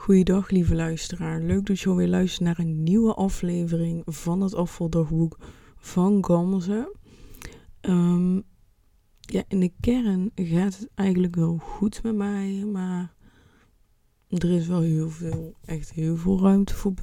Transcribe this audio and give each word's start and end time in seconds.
Goeiedag, 0.00 0.50
lieve 0.50 0.74
luisteraar. 0.74 1.40
Leuk 1.40 1.66
dat 1.66 1.80
je 1.80 1.88
alweer 1.88 2.08
luistert 2.08 2.44
naar 2.44 2.58
een 2.58 2.82
nieuwe 2.82 3.14
aflevering 3.14 4.02
van 4.06 4.40
het 4.40 4.54
afvaldagboek 4.54 5.38
van 5.76 6.24
Gamze. 6.24 6.96
Um, 7.80 8.42
ja, 9.20 9.42
in 9.48 9.60
de 9.60 9.72
kern 9.80 10.30
gaat 10.34 10.78
het 10.78 10.90
eigenlijk 10.94 11.36
wel 11.36 11.56
goed 11.56 12.02
met 12.02 12.14
mij, 12.14 12.64
maar 12.72 13.14
er 14.28 14.50
is 14.50 14.66
wel 14.66 14.80
heel 14.80 15.10
veel, 15.10 15.54
echt 15.64 15.92
heel 15.92 16.16
veel 16.16 16.40
ruimte 16.40 16.74
voor, 16.74 16.94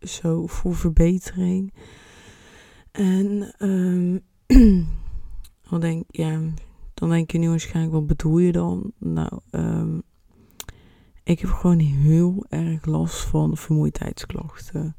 zo, 0.00 0.46
voor 0.46 0.74
verbetering. 0.74 1.72
En 2.90 3.54
um, 3.68 4.22
dan 5.70 5.80
denk, 5.80 6.04
ja, 6.08 6.40
dan 6.94 7.10
denk 7.10 7.30
je 7.30 7.38
nu 7.38 7.48
waarschijnlijk, 7.48 7.94
wat 7.94 8.06
bedoel 8.06 8.38
je 8.38 8.52
dan? 8.52 8.92
Nou, 8.98 9.40
um, 9.50 10.02
ik 11.30 11.40
heb 11.40 11.50
gewoon 11.50 11.78
heel 11.78 12.46
erg 12.48 12.84
last 12.84 13.20
van 13.20 13.56
vermoeidheidsklachten. 13.56 14.96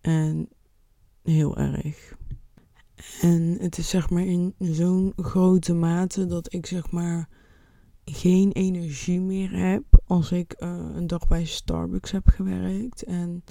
En 0.00 0.48
heel 1.22 1.56
erg. 1.56 2.16
En 3.20 3.56
het 3.60 3.78
is 3.78 3.88
zeg 3.88 4.10
maar 4.10 4.24
in 4.24 4.54
zo'n 4.58 5.12
grote 5.16 5.74
mate 5.74 6.26
dat 6.26 6.52
ik 6.52 6.66
zeg 6.66 6.90
maar 6.90 7.28
geen 8.04 8.52
energie 8.52 9.20
meer 9.20 9.70
heb 9.70 9.82
als 10.04 10.32
ik 10.32 10.54
uh, 10.58 10.90
een 10.94 11.06
dag 11.06 11.28
bij 11.28 11.44
Starbucks 11.44 12.10
heb 12.10 12.28
gewerkt. 12.28 13.02
En 13.02 13.44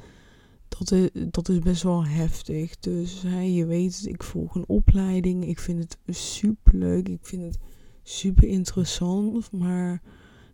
dat 0.68 0.92
is, 0.92 1.10
dat 1.14 1.50
is 1.50 1.60
best 1.60 1.84
wel 1.84 2.06
heftig. 2.06 2.80
Dus 2.80 3.22
hey, 3.22 3.52
je 3.52 3.66
weet, 3.66 4.06
ik 4.06 4.24
volg 4.24 4.56
een 4.56 4.68
opleiding. 4.68 5.46
Ik 5.46 5.60
vind 5.60 5.80
het 5.80 6.18
super 6.18 6.76
leuk. 6.76 7.10
Ik 7.10 7.26
vind 7.26 7.42
het 7.44 7.58
super 8.04 8.48
interessant. 8.48 9.52
Maar 9.52 10.02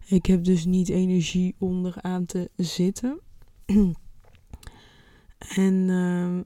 ik 0.05 0.25
heb 0.25 0.43
dus 0.43 0.65
niet 0.65 0.89
energie 0.89 1.55
om 1.59 1.85
eraan 1.85 2.25
te 2.25 2.49
zitten. 2.55 3.19
en 5.55 5.73
uh, 5.73 6.39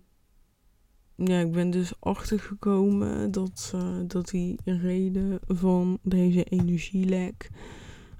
ja, 1.28 1.40
ik 1.40 1.52
ben 1.52 1.70
dus 1.70 1.94
achtergekomen 2.00 3.32
dat, 3.32 3.72
uh, 3.76 4.00
dat 4.08 4.30
die 4.30 4.60
reden 4.64 5.40
van 5.48 6.00
deze 6.04 6.44
energielek 6.44 7.50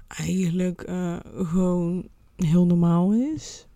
eigenlijk 0.08 0.88
uh, 0.88 1.16
gewoon 1.32 2.08
heel 2.36 2.66
normaal 2.66 3.12
is. 3.12 3.66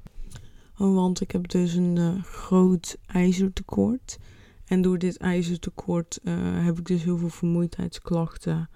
Want 0.77 1.21
ik 1.21 1.31
heb 1.31 1.49
dus 1.49 1.75
een 1.75 1.97
uh, 1.97 2.23
groot 2.23 2.99
ijzertekort. 3.07 4.19
En 4.65 4.83
door 4.83 4.99
dit 4.99 5.17
ijzertekort 5.17 6.21
heb 6.55 6.79
ik 6.79 6.87
dus 6.87 7.03
heel 7.03 7.19
veel 7.19 7.29
vermoeidheidsklachten 7.29 8.69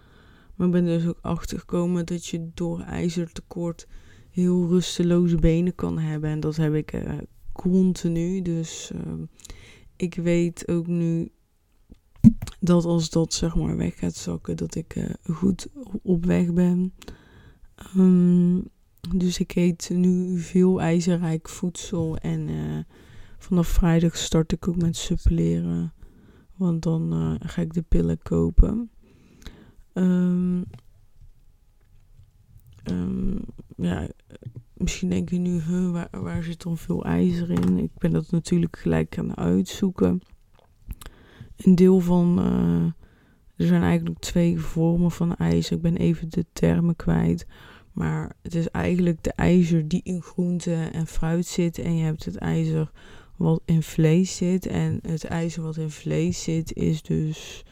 maar 0.57 0.67
ik 0.67 0.73
ben 0.73 0.85
dus 0.85 1.07
ook 1.07 1.19
achtergekomen 1.21 2.07
dat 2.07 2.27
je 2.27 2.51
door 2.55 2.81
ijzertekort 2.81 3.87
heel 4.31 4.69
rusteloze 4.69 5.37
benen 5.37 5.75
kan 5.75 5.99
hebben. 5.99 6.31
En 6.31 6.41
dat 6.41 6.57
heb 6.57 6.75
ik 6.75 6.93
uh, 6.93 7.19
continu. 7.53 8.43
Dus 8.43 8.91
uh, 8.95 9.13
ik 9.97 10.15
weet 10.15 10.69
ook 10.69 10.87
nu 10.87 11.31
dat 12.61 12.85
als 12.85 13.11
dat 13.11 13.35
zeg 13.35 13.57
maar 13.57 13.77
weg 13.77 13.99
gaat 13.99 14.15
zakken, 14.15 14.57
dat 14.57 14.75
ik 14.75 14.97
uh, 14.97 15.11
goed 15.37 15.69
op 16.03 16.25
weg 16.25 16.53
ben. 16.53 16.95
Um, 17.97 18.65
dus 19.17 19.39
ik 19.39 19.55
eet 19.55 19.91
nu 19.93 20.39
veel 20.39 20.81
ijzerrijk 20.81 21.49
voedsel. 21.49 22.17
En 22.17 22.49
vanaf 23.39 23.69
vrijdag 23.69 24.17
start 24.17 24.53
ik 24.53 24.69
ook 24.69 24.77
met 24.77 24.97
suppeleren. 24.97 25.93
Want 26.57 26.83
dan 26.83 27.37
ga 27.43 27.63
ik 27.63 27.75
de 27.75 27.83
pillen 27.83 28.23
kopen. 28.23 28.91
Um, 29.99 30.65
ja, 33.77 34.09
misschien 34.75 35.09
denk 35.09 35.31
je 35.31 35.39
nu, 35.39 35.61
waar, 35.91 36.09
waar 36.11 36.43
zit 36.43 36.63
dan 36.63 36.79
veel 36.79 37.05
ijzer 37.05 37.51
in? 37.51 37.79
Ik 37.79 37.91
ben 37.99 38.11
dat 38.11 38.31
natuurlijk 38.31 38.79
gelijk 38.79 39.19
aan 39.19 39.37
uitzoeken. 39.37 40.21
Een 41.57 41.75
deel 41.75 42.01
van, 42.01 42.39
uh, 42.39 42.85
er 43.57 43.67
zijn 43.67 43.83
eigenlijk 43.83 44.19
twee 44.19 44.59
vormen 44.59 45.11
van 45.11 45.37
ijzer. 45.37 45.77
Ik 45.77 45.83
ben 45.83 45.97
even 45.97 46.31
de 46.31 46.45
termen 46.53 46.97
kwijt. 46.97 47.47
Maar 47.93 48.37
het 48.43 48.55
is 48.55 48.69
eigenlijk 48.69 49.23
de 49.23 49.33
ijzer 49.33 49.89
die 49.89 50.01
in 50.03 50.23
groente 50.23 50.75
en 50.75 51.07
fruit 51.07 51.47
zit. 51.47 51.79
En 51.79 51.97
je 51.97 52.05
hebt 52.05 52.25
het 52.25 52.37
ijzer 52.37 52.91
wat 53.37 53.63
in 53.65 53.83
vlees 53.83 54.37
zit. 54.37 54.67
En 54.67 54.99
het 55.03 55.25
ijzer 55.25 55.63
wat 55.63 55.77
in 55.77 55.91
vlees 55.91 56.43
zit 56.43 56.73
is 56.73 57.03
dus 57.03 57.65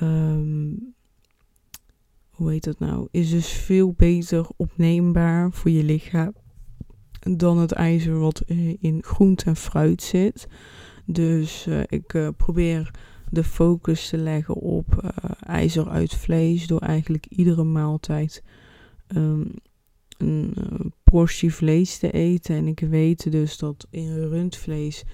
um, 0.00 0.94
hoe 2.32 2.50
heet 2.50 2.64
dat 2.64 2.78
nou, 2.78 3.08
is 3.10 3.30
dus 3.30 3.48
veel 3.48 3.92
beter 3.92 4.46
opneembaar 4.56 5.52
voor 5.52 5.70
je 5.70 5.84
lichaam 5.84 6.32
dan 7.20 7.58
het 7.58 7.72
ijzer 7.72 8.18
wat 8.18 8.40
eh, 8.40 8.82
in 8.82 9.02
groente 9.02 9.44
en 9.44 9.56
fruit 9.56 10.02
zit. 10.02 10.46
Dus 11.06 11.66
uh, 11.66 11.80
ik 11.86 12.12
uh, 12.12 12.28
probeer 12.36 12.90
de 13.30 13.44
focus 13.44 14.08
te 14.08 14.16
leggen 14.16 14.54
op 14.54 15.12
ijzer 15.40 15.88
uit 15.88 16.14
vlees 16.14 16.66
door 16.66 16.80
eigenlijk 16.80 17.26
iedere 17.26 17.64
maaltijd 17.64 18.42
um, 19.16 19.54
een 20.18 20.92
portie 21.04 21.54
vlees 21.54 21.98
te 21.98 22.10
eten. 22.10 22.56
En 22.56 22.66
ik 22.66 22.80
weet 22.80 23.32
dus 23.32 23.58
dat 23.58 23.86
in 23.90 24.28
rundvlees 24.28 25.04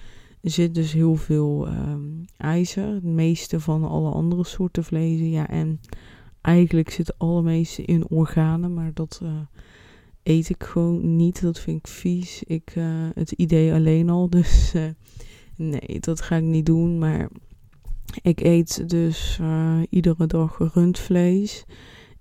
zit 0.41 0.75
dus 0.75 0.93
heel 0.93 1.15
veel 1.15 1.67
um, 1.67 2.25
ijzer. 2.37 2.87
Het 2.87 3.03
meeste 3.03 3.59
van 3.59 3.83
alle 3.83 4.11
andere 4.11 4.43
soorten 4.43 4.83
vlees. 4.83 5.19
Ja, 5.19 5.49
en 5.49 5.79
eigenlijk 6.41 6.89
zit 6.89 7.07
het 7.07 7.19
allermeeste 7.19 7.83
in 7.83 8.07
organen, 8.07 8.73
maar 8.73 8.91
dat 8.93 9.19
uh, 9.23 9.29
eet 10.23 10.49
ik 10.49 10.63
gewoon 10.63 11.15
niet. 11.15 11.41
Dat 11.41 11.59
vind 11.59 11.77
ik 11.77 11.87
vies. 11.87 12.43
Ik, 12.43 12.75
uh, 12.75 12.85
het 13.13 13.31
idee 13.31 13.73
alleen 13.73 14.09
al, 14.09 14.29
dus 14.39 14.73
uh, 14.75 14.83
nee, 15.55 15.99
dat 15.99 16.21
ga 16.21 16.35
ik 16.35 16.43
niet 16.43 16.65
doen. 16.65 16.97
Maar 16.97 17.29
ik 18.21 18.39
eet 18.39 18.89
dus 18.89 19.39
iedere 19.89 20.27
dag 20.27 20.57
rundvlees. 20.73 21.65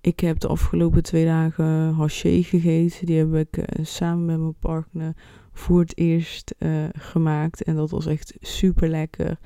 Ik 0.01 0.21
heb 0.21 0.39
de 0.39 0.49
afgelopen 0.49 1.03
twee 1.03 1.25
dagen 1.25 1.95
haché 1.95 2.43
gegeten. 2.43 3.07
Die 3.07 3.19
heb 3.19 3.35
ik 3.35 3.65
samen 3.83 4.25
met 4.25 4.39
mijn 4.39 4.59
partner 4.59 5.15
voor 5.53 5.81
het 5.81 5.99
eerst 5.99 6.55
gemaakt. 6.93 7.63
En 7.63 7.77
dat 7.77 7.91
was 7.91 8.07
echt 8.07 8.35
super 8.41 8.89
lekker. 8.89 9.39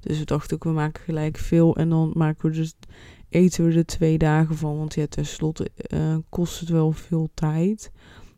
Dus 0.00 0.18
we 0.18 0.24
dachten 0.24 0.56
ook, 0.56 0.64
we 0.64 0.70
maken 0.70 1.02
gelijk 1.02 1.36
veel. 1.36 1.76
En 1.76 1.88
dan 1.88 2.12
maken 2.14 2.50
we 2.50 2.56
dus 2.56 2.74
eten 3.36 3.68
we 3.68 3.74
er 3.74 3.86
twee 3.86 4.18
dagen 4.18 4.56
van. 4.56 4.78
Want 4.78 4.94
ja, 4.94 5.06
tenslotte 5.06 5.70
uh, 5.94 6.16
kost 6.28 6.60
het 6.60 6.68
wel 6.68 6.92
veel 6.92 7.28
tijd. 7.34 7.90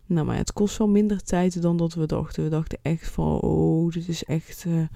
Nou, 0.07 0.27
maar 0.27 0.37
het 0.37 0.53
kost 0.53 0.79
wel 0.79 0.89
minder 0.89 1.23
tijd 1.23 1.63
dan 1.63 1.77
dat 1.77 1.95
we 1.95 2.07
dachten. 2.07 2.43
We 2.43 2.49
dachten 2.49 2.79
echt 2.83 3.09
van, 3.09 3.41
oh, 3.41 3.93
dit 3.93 4.09
is 4.09 4.25
echt... 4.25 4.65
Uh, 4.65 4.87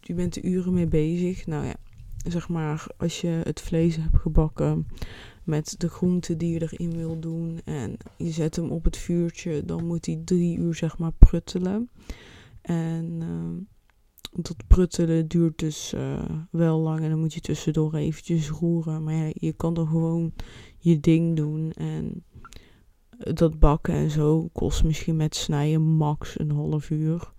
je, 0.00 0.14
bent 0.14 0.36
er 0.36 0.44
uren 0.44 0.72
mee 0.72 0.86
bezig. 0.86 1.46
Nou 1.46 1.66
ja, 1.66 1.74
zeg 2.28 2.48
maar, 2.48 2.86
als 2.96 3.20
je 3.20 3.40
het 3.44 3.60
vlees 3.60 3.96
hebt 3.96 4.18
gebakken 4.18 4.86
met 5.44 5.74
de 5.78 5.88
groenten 5.88 6.38
die 6.38 6.52
je 6.52 6.62
erin 6.62 6.96
wil 6.96 7.18
doen... 7.18 7.60
en 7.64 7.96
je 8.16 8.30
zet 8.30 8.56
hem 8.56 8.70
op 8.70 8.84
het 8.84 8.96
vuurtje, 8.96 9.64
dan 9.64 9.86
moet 9.86 10.06
hij 10.06 10.20
drie 10.24 10.58
uur, 10.58 10.74
zeg 10.74 10.98
maar, 10.98 11.12
pruttelen. 11.18 11.90
En... 12.62 13.20
Uh, 13.20 13.66
dat 14.34 14.56
pruttelen 14.66 15.28
duurt 15.28 15.58
dus 15.58 15.92
uh, 15.94 16.20
wel 16.50 16.78
lang 16.78 17.00
en 17.00 17.10
dan 17.10 17.20
moet 17.20 17.34
je 17.34 17.40
tussendoor 17.40 17.94
eventjes 17.94 18.48
roeren. 18.48 19.04
Maar 19.04 19.30
je 19.34 19.52
kan 19.52 19.76
er 19.76 19.86
gewoon 19.86 20.32
je 20.78 21.00
ding 21.00 21.36
doen 21.36 21.72
en 21.72 22.24
dat 23.18 23.58
bakken 23.58 23.94
en 23.94 24.10
zo 24.10 24.48
kost 24.52 24.84
misschien 24.84 25.16
met 25.16 25.34
snijden 25.34 25.82
max 25.82 26.38
een 26.38 26.50
half 26.50 26.90
uur. 26.90 27.32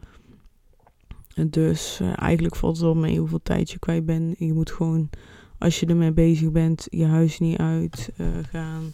Dus 1.50 2.00
uh, 2.02 2.14
eigenlijk 2.22 2.56
valt 2.56 2.76
het 2.76 2.86
wel 2.86 2.96
mee 2.96 3.20
hoeveel 3.20 3.42
tijd 3.44 3.72
je 3.72 3.80
kwijt 3.80 4.06
bent. 4.06 4.40
Je 4.40 4.54
moet 4.54 4.72
gewoon, 4.72 5.10
als 5.58 5.80
je 5.80 5.86
ermee 5.86 6.12
bezig 6.12 6.52
bent, 6.52 6.88
je 6.90 7.06
huis 7.06 7.40
niet 7.40 7.58
uit 7.58 8.10
gaan. 8.50 8.94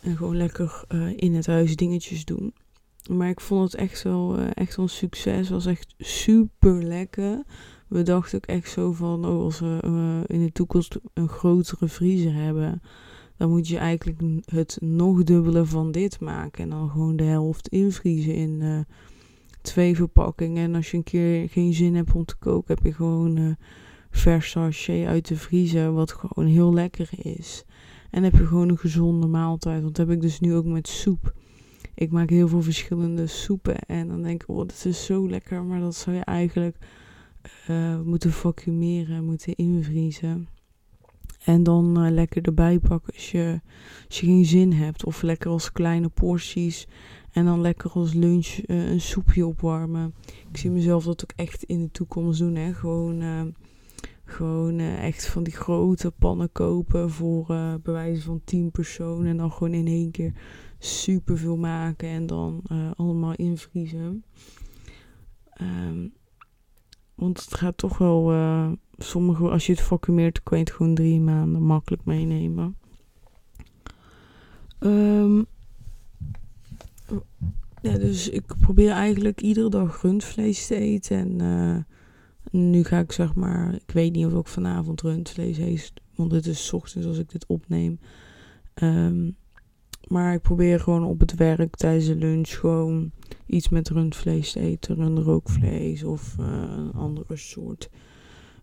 En 0.00 0.16
gewoon 0.16 0.36
lekker 0.36 0.84
in 1.16 1.34
het 1.34 1.46
huis 1.46 1.76
dingetjes 1.76 2.24
doen. 2.24 2.52
Maar 3.08 3.28
ik 3.28 3.40
vond 3.40 3.72
het 3.72 3.80
echt 3.80 4.02
wel, 4.02 4.38
uh, 4.38 4.46
echt 4.54 4.76
een 4.76 4.88
succes. 4.88 5.36
Het 5.36 5.48
was 5.48 5.66
echt 5.66 5.94
super 5.98 6.82
lekker. 6.82 7.42
We 7.88 8.02
dachten 8.02 8.36
ook 8.36 8.46
echt 8.46 8.70
zo 8.70 8.92
van, 8.92 9.26
oh, 9.26 9.42
als 9.42 9.60
we 9.60 9.80
uh, 9.84 10.36
in 10.36 10.44
de 10.44 10.52
toekomst 10.52 10.98
een 11.14 11.28
grotere 11.28 11.88
vriezer 11.88 12.34
hebben, 12.34 12.82
dan 13.36 13.50
moet 13.50 13.68
je 13.68 13.78
eigenlijk 13.78 14.20
het 14.44 14.78
nog 14.80 15.22
dubbele 15.22 15.64
van 15.64 15.92
dit 15.92 16.20
maken. 16.20 16.62
En 16.62 16.70
dan 16.70 16.90
gewoon 16.90 17.16
de 17.16 17.24
helft 17.24 17.68
invriezen 17.68 18.34
in 18.34 18.60
uh, 18.60 18.78
twee 19.62 19.96
verpakkingen. 19.96 20.64
En 20.64 20.74
als 20.74 20.90
je 20.90 20.96
een 20.96 21.02
keer 21.02 21.48
geen 21.48 21.72
zin 21.72 21.94
hebt 21.94 22.12
om 22.12 22.24
te 22.24 22.36
koken, 22.36 22.74
heb 22.74 22.84
je 22.84 22.92
gewoon 22.92 23.56
vers 24.10 24.50
sachet 24.50 25.06
uit 25.06 25.28
de 25.28 25.36
vriezer, 25.36 25.92
wat 25.92 26.12
gewoon 26.12 26.48
heel 26.48 26.74
lekker 26.74 27.08
is. 27.22 27.64
En 28.10 28.22
heb 28.22 28.32
je 28.32 28.46
gewoon 28.46 28.68
een 28.68 28.78
gezonde 28.78 29.26
maaltijd. 29.26 29.82
Want 29.82 29.96
dat 29.96 30.06
heb 30.06 30.16
ik 30.16 30.22
dus 30.22 30.40
nu 30.40 30.54
ook 30.54 30.64
met 30.64 30.88
soep. 30.88 31.32
Ik 31.98 32.10
maak 32.10 32.30
heel 32.30 32.48
veel 32.48 32.62
verschillende 32.62 33.26
soepen. 33.26 33.78
En 33.78 34.08
dan 34.08 34.22
denk 34.22 34.42
ik, 34.42 34.48
oh, 34.48 34.56
dat 34.56 34.84
is 34.84 35.04
zo 35.04 35.28
lekker. 35.28 35.64
Maar 35.64 35.80
dat 35.80 35.94
zou 35.94 36.16
je 36.16 36.22
eigenlijk 36.22 36.76
uh, 37.70 38.00
moeten 38.00 38.32
vacuumeren, 38.32 39.24
moeten 39.24 39.54
invriezen. 39.54 40.48
En 41.44 41.62
dan 41.62 42.04
uh, 42.04 42.10
lekker 42.10 42.42
erbij 42.42 42.78
pakken 42.78 43.12
als 43.14 43.30
je, 43.30 43.60
als 44.06 44.20
je 44.20 44.26
geen 44.26 44.44
zin 44.44 44.72
hebt. 44.72 45.04
Of 45.04 45.22
lekker 45.22 45.50
als 45.50 45.72
kleine 45.72 46.08
porties. 46.08 46.86
En 47.30 47.44
dan 47.44 47.60
lekker 47.60 47.90
als 47.90 48.12
lunch 48.12 48.58
uh, 48.66 48.90
een 48.90 49.00
soepje 49.00 49.46
opwarmen. 49.46 50.14
Ik 50.50 50.56
zie 50.56 50.70
mezelf 50.70 51.04
dat 51.04 51.22
ook 51.22 51.32
echt 51.36 51.62
in 51.62 51.80
de 51.80 51.90
toekomst 51.90 52.38
doen. 52.38 52.54
Hè? 52.54 52.74
Gewoon, 52.74 53.54
gewoon 54.24 54.78
echt 54.80 55.26
van 55.26 55.42
die 55.42 55.56
grote 55.56 56.10
pannen 56.10 56.52
kopen 56.52 57.10
voor 57.10 57.46
bewijzen 57.82 58.22
van 58.22 58.40
10 58.44 58.70
personen. 58.70 59.26
En 59.26 59.36
dan 59.36 59.52
gewoon 59.52 59.74
in 59.74 59.86
één 59.86 60.10
keer 60.10 60.32
super 60.78 61.38
veel 61.38 61.56
maken. 61.56 62.08
En 62.08 62.26
dan 62.26 62.62
allemaal 62.96 63.34
invriezen. 63.34 64.24
Um, 65.60 66.12
want 67.14 67.40
het 67.40 67.54
gaat 67.54 67.76
toch 67.76 67.98
wel 67.98 68.32
sommige, 68.96 69.48
als 69.48 69.66
je 69.66 69.72
het 69.72 69.80
vacuumeert, 69.80 70.42
kun 70.42 70.56
je 70.56 70.64
het 70.64 70.72
gewoon 70.72 70.94
drie 70.94 71.20
maanden 71.20 71.62
makkelijk 71.62 72.04
meenemen. 72.04 72.76
Um, 74.80 75.46
ja, 77.82 77.98
dus 77.98 78.28
ik 78.28 78.54
probeer 78.60 78.90
eigenlijk 78.90 79.40
iedere 79.40 79.68
dag 79.68 80.02
rundvlees 80.02 80.66
te 80.66 80.74
eten. 80.74 81.16
En 81.18 81.42
uh, 81.42 81.76
nu 82.50 82.84
ga 82.84 82.98
ik 82.98 83.12
zeg 83.12 83.34
maar, 83.34 83.74
ik 83.74 83.90
weet 83.90 84.12
niet 84.12 84.26
of 84.26 84.32
ik 84.32 84.46
vanavond 84.46 85.00
rundvlees 85.00 85.58
eet, 85.58 85.92
want 86.14 86.32
het 86.32 86.46
is 86.46 86.72
ochtends 86.72 87.06
als 87.06 87.18
ik 87.18 87.30
dit 87.30 87.46
opneem. 87.46 88.00
Um, 88.74 89.36
maar 90.08 90.34
ik 90.34 90.42
probeer 90.42 90.80
gewoon 90.80 91.04
op 91.04 91.20
het 91.20 91.34
werk 91.34 91.76
tijdens 91.76 92.06
de 92.06 92.14
lunch 92.14 92.48
gewoon 92.48 93.10
iets 93.46 93.68
met 93.68 93.88
rundvlees 93.88 94.52
te 94.52 94.60
eten. 94.60 95.00
Een 95.00 95.22
rookvlees 95.22 96.04
of 96.04 96.36
uh, 96.40 96.46
een 96.76 96.92
andere 96.92 97.36
soort 97.36 97.90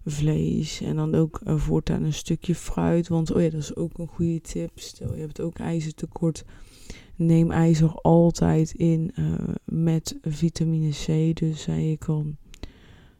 vlees. 0.05 0.81
En 0.81 0.95
dan 0.95 1.15
ook 1.15 1.41
uh, 1.47 1.55
voortaan 1.55 2.03
een 2.03 2.13
stukje 2.13 2.55
fruit. 2.55 3.07
Want 3.07 3.31
oh 3.31 3.41
ja, 3.41 3.49
dat 3.49 3.59
is 3.59 3.75
ook 3.75 3.97
een 3.97 4.07
goede 4.07 4.41
tip. 4.41 4.71
Stel 4.75 5.13
je 5.13 5.21
hebt 5.21 5.41
ook 5.41 5.57
ijzertekort. 5.57 6.45
Neem 7.15 7.51
ijzer 7.51 7.91
altijd 8.01 8.71
in 8.71 9.11
uh, 9.19 9.33
met 9.65 10.17
vitamine 10.21 10.89
C. 10.89 11.35
Dus 11.35 11.67
uh, 11.67 11.89
je 11.89 11.97
kan 11.97 12.37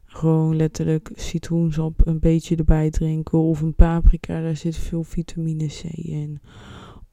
gewoon 0.06 0.56
letterlijk 0.56 1.12
citroensap 1.16 2.08
een 2.08 2.20
beetje 2.20 2.56
erbij 2.56 2.90
drinken. 2.90 3.40
Of 3.40 3.62
een 3.62 3.76
paprika, 3.76 4.42
daar 4.42 4.56
zit 4.56 4.76
veel 4.76 5.04
vitamine 5.04 5.68
C 5.68 5.84
in. 5.94 6.40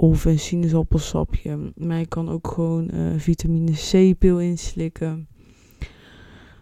Of 0.02 0.24
een 0.24 0.38
sinaasappelsapje. 0.38 1.72
Maar 1.76 1.98
je 1.98 2.06
kan 2.06 2.28
ook 2.28 2.48
gewoon 2.48 2.90
vitamine 3.16 3.72
C-pil 3.72 4.40
inslikken. 4.40 5.28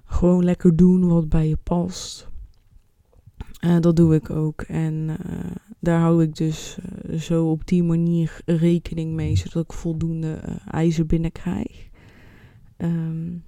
Gewoon 0.04 0.44
lekker 0.44 0.76
doen 0.76 1.08
wat 1.08 1.28
bij 1.28 1.48
je 1.48 1.56
past. 1.56 2.28
Uh, 3.64 3.80
dat 3.80 3.96
doe 3.96 4.14
ik 4.14 4.30
ook. 4.30 4.62
En 4.62 4.94
uh, 4.94 5.16
daar 5.78 6.00
hou 6.00 6.22
ik 6.22 6.36
dus 6.36 6.78
zo 7.18 7.50
op 7.50 7.66
die 7.66 7.82
manier 7.82 8.40
rekening 8.44 9.12
mee, 9.12 9.36
zodat 9.36 9.64
ik 9.64 9.72
voldoende 9.72 10.34
ijzer 10.66 11.06
binnenkrijg. 11.06 11.88
Um, 12.76 13.44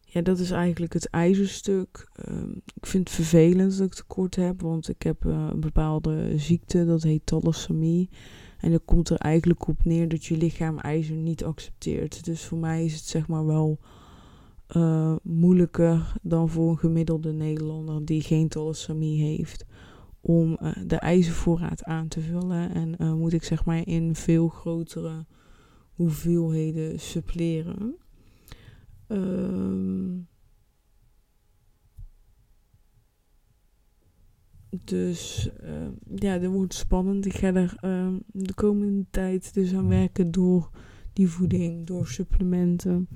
ja, 0.00 0.20
dat 0.20 0.38
is 0.38 0.50
eigenlijk 0.50 0.92
het 0.92 1.10
ijzerstuk. 1.10 2.10
Um, 2.28 2.62
ik 2.74 2.86
vind 2.86 3.08
het 3.08 3.16
vervelend 3.16 3.78
dat 3.78 3.86
ik 3.86 3.94
tekort 3.94 4.36
heb, 4.36 4.60
want 4.60 4.88
ik 4.88 5.02
heb 5.02 5.24
een 5.24 5.60
bepaalde 5.60 6.38
ziekte, 6.38 6.84
dat 6.84 7.02
heet 7.02 7.26
thalassemie. 7.26 8.08
En 8.60 8.70
dat 8.70 8.82
komt 8.84 9.08
er 9.08 9.16
eigenlijk 9.16 9.68
op 9.68 9.84
neer 9.84 10.08
dat 10.08 10.24
je 10.24 10.36
lichaam 10.36 10.78
ijzer 10.78 11.16
niet 11.16 11.44
accepteert. 11.44 12.24
Dus 12.24 12.44
voor 12.44 12.58
mij 12.58 12.84
is 12.84 12.94
het 12.94 13.04
zeg 13.04 13.28
maar 13.28 13.46
wel 13.46 13.78
uh, 14.76 15.16
moeilijker 15.22 16.12
dan 16.22 16.48
voor 16.48 16.70
een 16.70 16.78
gemiddelde 16.78 17.32
Nederlander 17.32 18.04
die 18.04 18.20
geen 18.22 18.48
thalassemie 18.48 19.22
heeft 19.22 19.64
om 20.20 20.58
uh, 20.62 20.72
de 20.86 20.96
ijzervoorraad 20.96 21.84
aan 21.84 22.08
te 22.08 22.20
vullen. 22.20 22.74
En 22.74 22.94
uh, 22.98 23.12
moet 23.12 23.32
ik 23.32 23.44
zeg 23.44 23.64
maar 23.64 23.86
in 23.86 24.14
veel 24.14 24.48
grotere 24.48 25.24
hoeveelheden 25.92 27.00
suppleren. 27.00 27.96
Um, 29.08 30.28
dus 34.84 35.50
uh, 35.64 35.70
ja, 36.14 36.38
dat 36.38 36.52
wordt 36.52 36.74
spannend. 36.74 37.26
Ik 37.26 37.34
ga 37.34 37.54
er 37.54 37.76
uh, 37.84 38.14
de 38.26 38.54
komende 38.54 39.04
tijd 39.10 39.54
dus 39.54 39.74
aan 39.74 39.88
werken 39.88 40.30
door 40.30 40.70
die 41.12 41.28
voeding, 41.28 41.86
door 41.86 42.06
supplementen. 42.06 43.08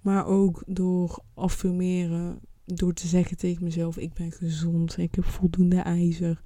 Maar 0.00 0.26
ook 0.26 0.62
door 0.66 1.22
affirmeren, 1.34 2.38
door 2.64 2.92
te 2.92 3.06
zeggen 3.06 3.36
tegen 3.36 3.64
mezelf: 3.64 3.96
ik 3.96 4.12
ben 4.12 4.32
gezond, 4.32 4.96
ik 4.96 5.14
heb 5.14 5.24
voldoende 5.24 5.80
ijzer, 5.80 6.42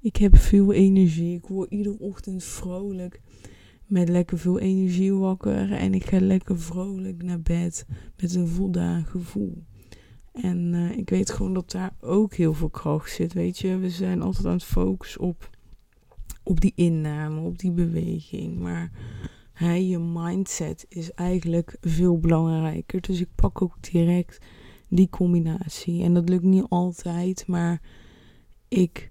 ik 0.00 0.16
heb 0.16 0.36
veel 0.36 0.72
energie, 0.72 1.36
ik 1.36 1.46
word 1.46 1.70
iedere 1.70 1.98
ochtend 1.98 2.44
vrolijk 2.44 3.20
met 3.86 4.08
lekker 4.08 4.38
veel 4.38 4.58
energie 4.58 5.14
wakker 5.14 5.72
en 5.72 5.94
ik 5.94 6.04
ga 6.04 6.20
lekker 6.20 6.60
vrolijk 6.60 7.22
naar 7.22 7.40
bed 7.40 7.86
met 8.16 8.34
een 8.34 8.48
voldaan 8.48 9.04
gevoel. 9.04 9.64
En 10.34 10.72
uh, 10.72 10.96
ik 10.96 11.10
weet 11.10 11.30
gewoon 11.30 11.54
dat 11.54 11.70
daar 11.70 11.94
ook 12.00 12.34
heel 12.34 12.54
veel 12.54 12.70
kracht 12.70 13.10
zit, 13.10 13.32
weet 13.32 13.58
je. 13.58 13.78
We 13.78 13.90
zijn 13.90 14.22
altijd 14.22 14.46
aan 14.46 14.52
het 14.52 14.64
focussen 14.64 15.20
op, 15.20 15.50
op 16.42 16.60
die 16.60 16.72
inname, 16.74 17.40
op 17.40 17.58
die 17.58 17.72
beweging. 17.72 18.58
Maar 18.58 18.90
He, 19.54 19.72
je 19.72 19.98
mindset 19.98 20.86
is 20.88 21.12
eigenlijk 21.12 21.76
veel 21.80 22.18
belangrijker. 22.18 23.00
Dus 23.00 23.20
ik 23.20 23.28
pak 23.34 23.62
ook 23.62 23.76
direct 23.92 24.38
die 24.88 25.08
combinatie. 25.08 26.02
En 26.02 26.14
dat 26.14 26.28
lukt 26.28 26.44
niet 26.44 26.66
altijd, 26.68 27.46
maar 27.46 27.80
ik 28.68 29.10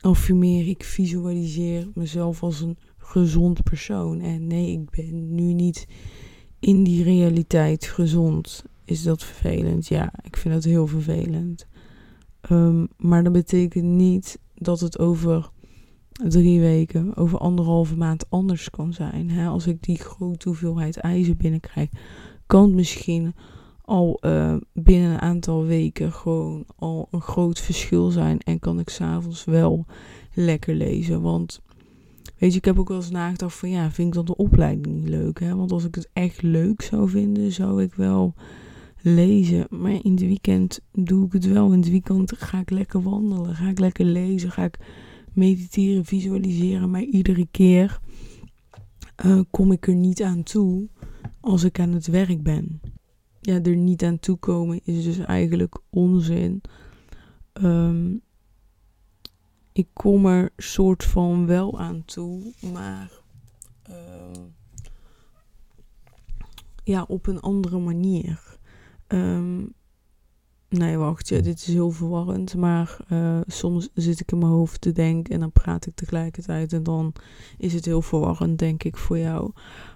affirmeer, 0.00 0.68
ik 0.68 0.84
visualiseer 0.84 1.88
mezelf 1.94 2.42
als 2.42 2.60
een 2.60 2.78
gezond 2.96 3.62
persoon. 3.62 4.20
En 4.20 4.46
nee, 4.46 4.72
ik 4.72 4.90
ben 4.90 5.34
nu 5.34 5.52
niet 5.52 5.86
in 6.60 6.84
die 6.84 7.02
realiteit 7.02 7.84
gezond. 7.84 8.64
Is 8.84 9.02
dat 9.02 9.24
vervelend? 9.24 9.86
Ja, 9.86 10.12
ik 10.22 10.36
vind 10.36 10.54
dat 10.54 10.64
heel 10.64 10.86
vervelend. 10.86 11.66
Um, 12.50 12.88
maar 12.96 13.22
dat 13.22 13.32
betekent 13.32 13.84
niet 13.84 14.38
dat 14.54 14.80
het 14.80 14.98
over 14.98 15.50
drie 16.28 16.60
weken, 16.60 17.16
over 17.16 17.38
anderhalve 17.38 17.96
maand 17.96 18.30
anders 18.30 18.70
kan 18.70 18.92
zijn. 18.92 19.30
Hè? 19.30 19.46
Als 19.46 19.66
ik 19.66 19.82
die 19.82 19.98
grote 19.98 20.48
hoeveelheid 20.48 20.96
ijzer 20.96 21.36
binnenkrijg, 21.36 21.88
kan 22.46 22.62
het 22.62 22.74
misschien 22.74 23.34
al 23.84 24.18
uh, 24.20 24.56
binnen 24.72 25.10
een 25.10 25.20
aantal 25.20 25.64
weken 25.64 26.12
gewoon 26.12 26.64
al 26.76 27.08
een 27.10 27.20
groot 27.20 27.60
verschil 27.60 28.10
zijn. 28.10 28.38
En 28.38 28.58
kan 28.58 28.78
ik 28.78 28.88
s'avonds 28.88 29.44
wel 29.44 29.86
lekker 30.34 30.74
lezen. 30.74 31.20
Want 31.20 31.62
weet 32.38 32.52
je, 32.52 32.58
ik 32.58 32.64
heb 32.64 32.78
ook 32.78 32.88
wel 32.88 32.96
eens 32.96 33.10
nagedacht 33.10 33.54
van 33.54 33.70
ja, 33.70 33.90
vind 33.90 34.08
ik 34.08 34.14
dan 34.14 34.24
de 34.24 34.36
opleiding 34.36 34.86
niet 34.86 35.08
leuk? 35.08 35.40
Hè? 35.40 35.56
Want 35.56 35.72
als 35.72 35.84
ik 35.84 35.94
het 35.94 36.10
echt 36.12 36.42
leuk 36.42 36.82
zou 36.82 37.08
vinden, 37.08 37.52
zou 37.52 37.82
ik 37.82 37.94
wel 37.94 38.34
lezen. 39.02 39.66
Maar 39.70 40.04
in 40.04 40.10
het 40.10 40.20
weekend 40.20 40.80
doe 40.92 41.26
ik 41.26 41.32
het 41.32 41.46
wel. 41.46 41.72
In 41.72 41.78
het 41.80 41.90
weekend 41.90 42.32
ga 42.36 42.60
ik 42.60 42.70
lekker 42.70 43.02
wandelen, 43.02 43.54
ga 43.54 43.68
ik 43.68 43.78
lekker 43.78 44.04
lezen, 44.04 44.50
ga 44.50 44.64
ik 44.64 44.78
mediteren, 45.32 46.04
visualiseren, 46.04 46.90
maar 46.90 47.02
iedere 47.02 47.46
keer 47.50 48.00
uh, 49.24 49.40
kom 49.50 49.72
ik 49.72 49.86
er 49.86 49.94
niet 49.94 50.22
aan 50.22 50.42
toe 50.42 50.88
als 51.40 51.64
ik 51.64 51.80
aan 51.80 51.92
het 51.92 52.06
werk 52.06 52.42
ben. 52.42 52.80
Ja, 53.40 53.62
er 53.62 53.76
niet 53.76 54.02
aan 54.02 54.18
toe 54.18 54.36
komen 54.36 54.80
is 54.84 55.04
dus 55.04 55.18
eigenlijk 55.18 55.80
onzin. 55.90 56.60
Um, 57.52 58.22
ik 59.72 59.88
kom 59.92 60.26
er 60.26 60.52
soort 60.56 61.04
van 61.04 61.46
wel 61.46 61.78
aan 61.78 62.04
toe, 62.04 62.52
maar 62.72 63.10
uh, 63.90 64.42
ja, 66.84 67.04
op 67.08 67.26
een 67.26 67.40
andere 67.40 67.78
manier. 67.78 68.51
Um, 69.12 69.74
Nee, 70.72 70.96
wacht, 70.96 71.28
dit 71.28 71.46
is 71.46 71.66
heel 71.66 71.90
verwarrend. 71.90 72.56
Maar 72.56 72.96
uh, 73.12 73.40
soms 73.46 73.88
zit 73.94 74.20
ik 74.20 74.32
in 74.32 74.38
mijn 74.38 74.50
hoofd 74.50 74.80
te 74.80 74.92
denken 74.92 75.34
en 75.34 75.40
dan 75.40 75.52
praat 75.52 75.86
ik 75.86 75.94
tegelijkertijd. 75.94 76.72
En 76.72 76.82
dan 76.82 77.12
is 77.58 77.74
het 77.74 77.84
heel 77.84 78.02
verwarrend, 78.02 78.58
denk 78.58 78.82
ik, 78.82 78.96
voor 78.96 79.18
jou. 79.18 79.52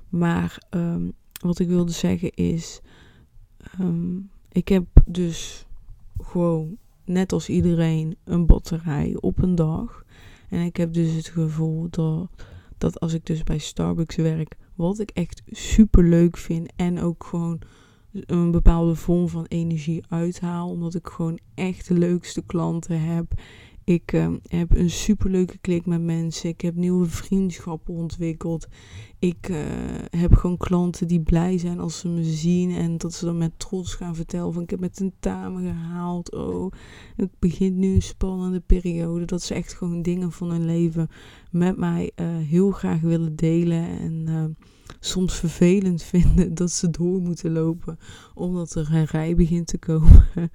Maar 0.09 0.67
um, 0.71 1.13
wat 1.41 1.59
ik 1.59 1.69
wilde 1.69 1.93
zeggen 1.93 2.31
is. 2.31 2.81
Um, 3.81 4.31
ik 4.49 4.69
heb 4.69 4.87
dus 5.07 5.67
gewoon, 6.19 6.77
net 7.05 7.33
als 7.33 7.49
iedereen, 7.49 8.17
een 8.25 8.47
batterij 8.47 9.17
op 9.21 9.43
een 9.43 9.55
dag. 9.55 10.05
En 10.49 10.61
ik 10.61 10.77
heb 10.77 10.93
dus 10.93 11.13
het 11.13 11.29
gevoel 11.29 11.87
dat, 11.91 12.29
dat 12.79 13.01
als 13.01 13.13
ik 13.13 13.27
dus 13.27 13.43
bij 13.43 13.59
Starbucks 13.59 14.17
werk, 14.17 14.57
wat 14.75 14.99
ik 14.99 15.11
echt 15.11 15.43
super 15.47 16.05
leuk 16.05 16.37
vind. 16.37 16.73
En 16.77 17.01
ook 17.01 17.25
gewoon 17.25 17.59
een 18.27 18.51
bepaalde 18.51 18.95
vorm 18.95 19.29
van 19.29 19.45
energie 19.45 20.05
uithaal. 20.09 20.71
Omdat 20.71 20.95
ik 20.95 21.07
gewoon 21.07 21.39
echt 21.55 21.89
de 21.89 21.95
leukste 21.95 22.43
klanten 22.47 23.01
heb. 23.01 23.35
Ik 23.87 24.13
uh, 24.13 24.29
heb 24.47 24.77
een 24.77 24.91
superleuke 24.91 25.59
klik 25.59 25.87
met 25.87 26.03
mensen. 26.03 26.49
Ik 26.49 26.61
heb 26.61 26.75
nieuwe 26.75 27.07
vriendschappen 27.07 27.95
ontwikkeld. 27.95 28.69
Ik 29.19 29.49
uh, 29.49 29.59
heb 30.11 30.35
gewoon 30.35 30.57
klanten 30.57 31.09
die 31.09 31.21
blij 31.21 31.59
zijn 31.59 31.81
als 31.81 31.99
ze 31.99 32.09
me 32.09 32.25
zien. 32.25 32.71
En 32.71 32.99
dat 32.99 33.13
ze 33.13 33.25
dan 33.25 33.39
met 33.39 33.59
trots 33.59 33.95
gaan 33.95 34.15
vertellen 34.15 34.53
van 34.53 34.63
ik 34.63 34.71
heb 34.71 34.81
met 34.81 34.97
tentamen 34.97 35.63
gehaald. 35.63 36.35
Oh, 36.35 36.73
het 37.17 37.31
begint 37.39 37.77
nu 37.77 37.95
een 37.95 38.03
spannende 38.03 38.61
periode. 38.61 39.25
Dat 39.25 39.43
ze 39.43 39.55
echt 39.55 39.75
gewoon 39.75 40.03
dingen 40.03 40.33
van 40.33 40.51
hun 40.51 40.65
leven 40.65 41.09
met 41.51 41.77
mij 41.77 42.11
uh, 42.17 42.27
heel 42.37 42.71
graag 42.71 43.01
willen 43.01 43.37
delen. 43.37 43.89
En 43.99 44.57
soms 45.01 45.35
vervelend 45.35 46.03
vinden 46.13 46.55
dat 46.55 46.71
ze 46.71 46.91
door 46.91 47.21
moeten 47.21 47.53
lopen. 47.53 47.99
Omdat 48.35 48.75
er 48.75 48.95
een 48.95 49.05
rij 49.05 49.35
begint 49.35 49.67
te 49.67 49.79
komen. 49.79 50.29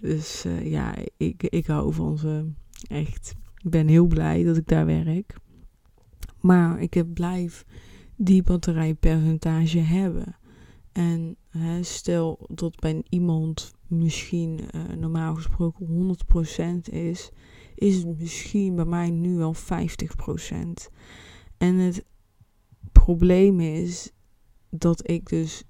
Dus 0.00 0.44
ja, 0.62 0.94
ik, 1.16 1.42
ik 1.42 1.66
hou 1.66 1.92
van 1.92 2.18
ze. 2.18 2.50
Echt. 2.88 3.34
Ik 3.62 3.70
ben 3.70 3.88
heel 3.88 4.06
blij 4.06 4.42
dat 4.44 4.56
ik 4.56 4.68
daar 4.68 4.86
werk. 4.86 5.34
Maar 6.40 6.80
ik 6.80 6.94
heb 6.94 7.14
blijf 7.14 7.64
die 8.16 8.42
batterijpercentage 8.42 9.78
hebben. 9.78 10.36
En 10.92 11.36
hè, 11.50 11.82
stel 11.82 12.46
dat 12.48 12.80
bij 12.80 13.02
iemand 13.08 13.74
misschien 13.86 14.60
uh, 14.74 14.96
normaal 14.96 15.34
gesproken 15.34 16.16
100% 16.88 16.92
is, 16.94 17.30
is 17.74 17.96
het 17.96 18.18
misschien 18.18 18.74
bij 18.74 18.84
mij 18.84 19.10
nu 19.10 19.36
wel 19.36 19.54
50%. 19.54 19.58
En 21.58 21.74
het 21.74 22.04
probleem 23.04 23.60
is 23.60 24.12
dat 24.70 25.10
ik 25.10 25.28
dus 25.28 25.64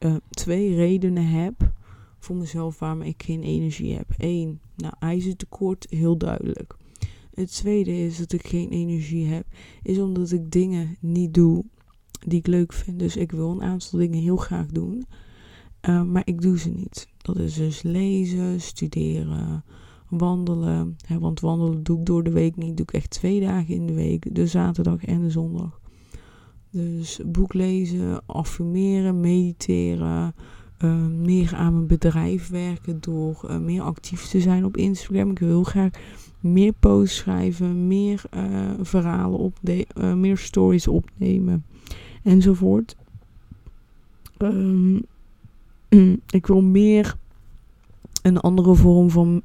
uh, 0.00 0.16
twee 0.30 0.74
redenen 0.74 1.26
heb 1.26 1.72
voor 2.18 2.36
mezelf 2.36 2.78
waarom 2.78 3.02
ik 3.02 3.22
geen 3.22 3.42
energie 3.42 3.94
heb. 3.94 4.06
Eén, 4.16 4.60
nou, 4.76 4.94
ijzertekort, 4.98 5.86
heel 5.88 6.16
duidelijk. 6.16 6.76
Het 7.34 7.54
tweede 7.54 7.98
is 7.98 8.18
dat 8.18 8.32
ik 8.32 8.46
geen 8.46 8.70
energie 8.70 9.26
heb, 9.26 9.46
is 9.82 9.98
omdat 9.98 10.30
ik 10.30 10.50
dingen 10.50 10.96
niet 11.00 11.34
doe 11.34 11.64
die 12.26 12.38
ik 12.38 12.46
leuk 12.46 12.72
vind. 12.72 12.98
Dus 12.98 13.16
ik 13.16 13.32
wil 13.32 13.50
een 13.50 13.62
aantal 13.62 13.98
dingen 13.98 14.22
heel 14.22 14.36
graag 14.36 14.66
doen, 14.66 15.06
uh, 15.88 16.02
maar 16.02 16.22
ik 16.24 16.40
doe 16.40 16.58
ze 16.58 16.68
niet. 16.68 17.08
Dat 17.18 17.38
is 17.38 17.54
dus 17.54 17.82
lezen, 17.82 18.60
studeren, 18.60 19.64
wandelen. 20.08 20.96
Want 21.18 21.40
wandelen 21.40 21.82
doe 21.82 21.98
ik 21.98 22.06
door 22.06 22.22
de 22.22 22.32
week 22.32 22.56
niet. 22.56 22.76
Doe 22.76 22.86
ik 22.86 22.92
echt 22.92 23.10
twee 23.10 23.40
dagen 23.40 23.74
in 23.74 23.86
de 23.86 23.94
week, 23.94 24.34
de 24.34 24.46
zaterdag 24.46 25.04
en 25.04 25.20
de 25.20 25.30
zondag. 25.30 25.80
Dus 26.70 27.20
boek 27.26 27.54
lezen, 27.54 28.26
affirmeren, 28.26 29.20
mediteren, 29.20 30.34
uh, 30.84 31.06
meer 31.06 31.54
aan 31.54 31.72
mijn 31.72 31.86
bedrijf 31.86 32.48
werken 32.48 33.00
door 33.00 33.44
uh, 33.50 33.58
meer 33.58 33.82
actief 33.82 34.26
te 34.26 34.40
zijn 34.40 34.64
op 34.64 34.76
Instagram. 34.76 35.30
Ik 35.30 35.38
wil 35.38 35.62
graag 35.62 35.90
meer 36.40 36.72
posts 36.72 37.16
schrijven, 37.16 37.86
meer 37.86 38.22
uh, 38.34 38.70
verhalen 38.80 39.38
opnemen, 39.38 40.20
meer 40.20 40.36
stories 40.36 40.88
opnemen 40.88 41.64
enzovoort. 42.22 42.96
Um, 44.38 45.02
ik 46.26 46.46
wil 46.46 46.60
meer 46.60 47.16
een 48.22 48.38
andere 48.38 48.74
vorm 48.74 49.10
van 49.10 49.42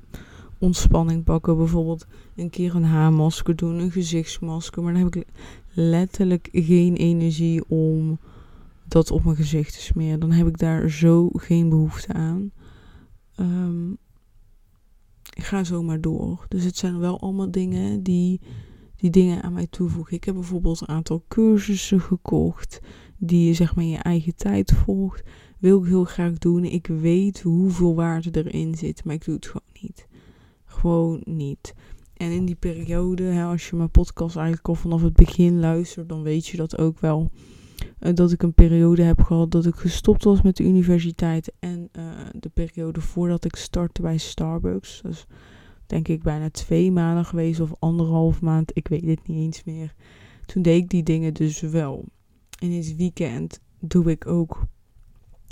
ontspanning 0.62 1.24
pakken. 1.24 1.58
Bijvoorbeeld 1.58 2.06
een 2.36 2.50
keer 2.50 2.76
een 2.76 2.84
haarmasker 2.84 3.56
doen, 3.56 3.80
een 3.80 3.92
gezichtsmasker. 3.92 4.84
Maar 4.84 4.94
dan 4.94 5.04
heb 5.04 5.16
ik 5.16 5.28
letterlijk 5.74 6.50
geen 6.52 6.96
energie 6.96 7.64
om 7.68 8.20
dat 8.88 9.12
op 9.12 9.24
mijn 9.24 9.36
gezicht 9.36 9.74
te 9.74 9.82
smeren. 9.82 10.20
Dan 10.20 10.32
heb 10.32 10.48
ik 10.48 10.58
daar 10.58 10.90
zo 10.90 11.30
geen 11.34 11.70
behoefte 11.70 12.14
aan. 12.14 12.52
Um, 13.40 13.98
ik 15.34 15.44
ga 15.44 15.64
zomaar 15.64 16.02
door. 16.02 16.46
Dus 16.48 16.64
het 16.64 16.78
zijn 16.78 17.00
wel 17.00 17.20
allemaal 17.20 17.52
dingen 17.52 18.04
die, 18.04 18.42
die 18.96 19.10
dingen 19.10 19.42
aan 19.42 19.54
mij 19.54 19.68
toevoegen. 19.68 20.16
Ik 20.16 20.24
heb 20.24 20.36
bijvoorbeeld 20.36 20.82
een 20.82 20.88
aantal 20.88 21.24
cursussen 21.28 22.02
gekocht. 22.02 22.80
Die 23.18 23.48
je 23.48 23.54
zeg 23.54 23.76
maar 23.76 23.84
in 23.84 23.90
je 23.90 23.98
eigen 23.98 24.36
tijd 24.36 24.72
volgt. 24.72 25.24
Wil 25.60 25.80
ik 25.80 25.88
heel 25.88 26.04
graag 26.04 26.38
doen. 26.38 26.64
Ik 26.64 26.88
weet 26.88 27.42
hoeveel 27.42 27.96
waarde 27.96 28.44
erin 28.44 28.76
zit. 28.76 29.04
Maar 29.04 29.16
ik 29.16 29.26
doe 29.26 29.36
het 29.36 29.46
gewoon 29.46 29.82
niet. 29.82 30.08
Gewoon 30.82 31.22
niet. 31.24 31.74
En 32.14 32.32
in 32.32 32.46
die 32.46 32.56
periode, 32.56 33.44
als 33.44 33.70
je 33.70 33.76
mijn 33.76 33.92
podcast 33.92 34.36
eigenlijk 34.36 34.68
al 34.68 34.76
vanaf 34.76 35.02
het 35.02 35.14
begin 35.14 35.60
luistert, 35.60 36.10
dan 36.10 36.24
weet 36.24 36.48
je 36.48 36.58
dat 36.58 36.78
ook 36.78 37.00
wel. 37.00 37.32
Uh, 38.00 38.14
dat 38.14 38.32
ik 38.32 38.44
een 38.44 38.54
periode 38.54 39.02
heb 39.02 39.22
gehad 39.22 39.52
dat 39.52 39.66
ik 39.66 39.76
gestopt 39.76 40.24
was 40.24 40.42
met 40.42 40.58
de 40.58 40.64
universiteit. 40.64 41.54
En 41.60 41.90
uh, 41.98 42.04
de 42.40 42.50
periode 42.50 43.02
voordat 43.02 43.46
ik 43.46 43.56
startte 43.56 44.02
bij 44.02 44.18
Starbucks. 44.18 45.02
Dus 45.02 45.26
denk 45.86 46.08
ik 46.08 46.24
bijna 46.24 46.50
twee 46.50 46.92
maanden 46.92 47.26
geweest 47.26 47.60
of 47.60 47.74
anderhalf 47.80 48.42
maand. 48.42 48.72
Ik 48.74 48.88
weet 48.88 49.06
het 49.06 49.28
niet 49.28 49.38
eens 49.38 49.64
meer. 49.64 49.94
Toen 50.46 50.62
deed 50.62 50.84
ik 50.84 50.90
die 50.90 51.04
dingen 51.04 51.34
dus 51.34 51.60
wel. 51.60 52.06
In 52.60 52.72
het 52.72 52.96
weekend 52.96 53.60
doe 53.80 54.12
ik 54.12 54.28
ook 54.28 54.66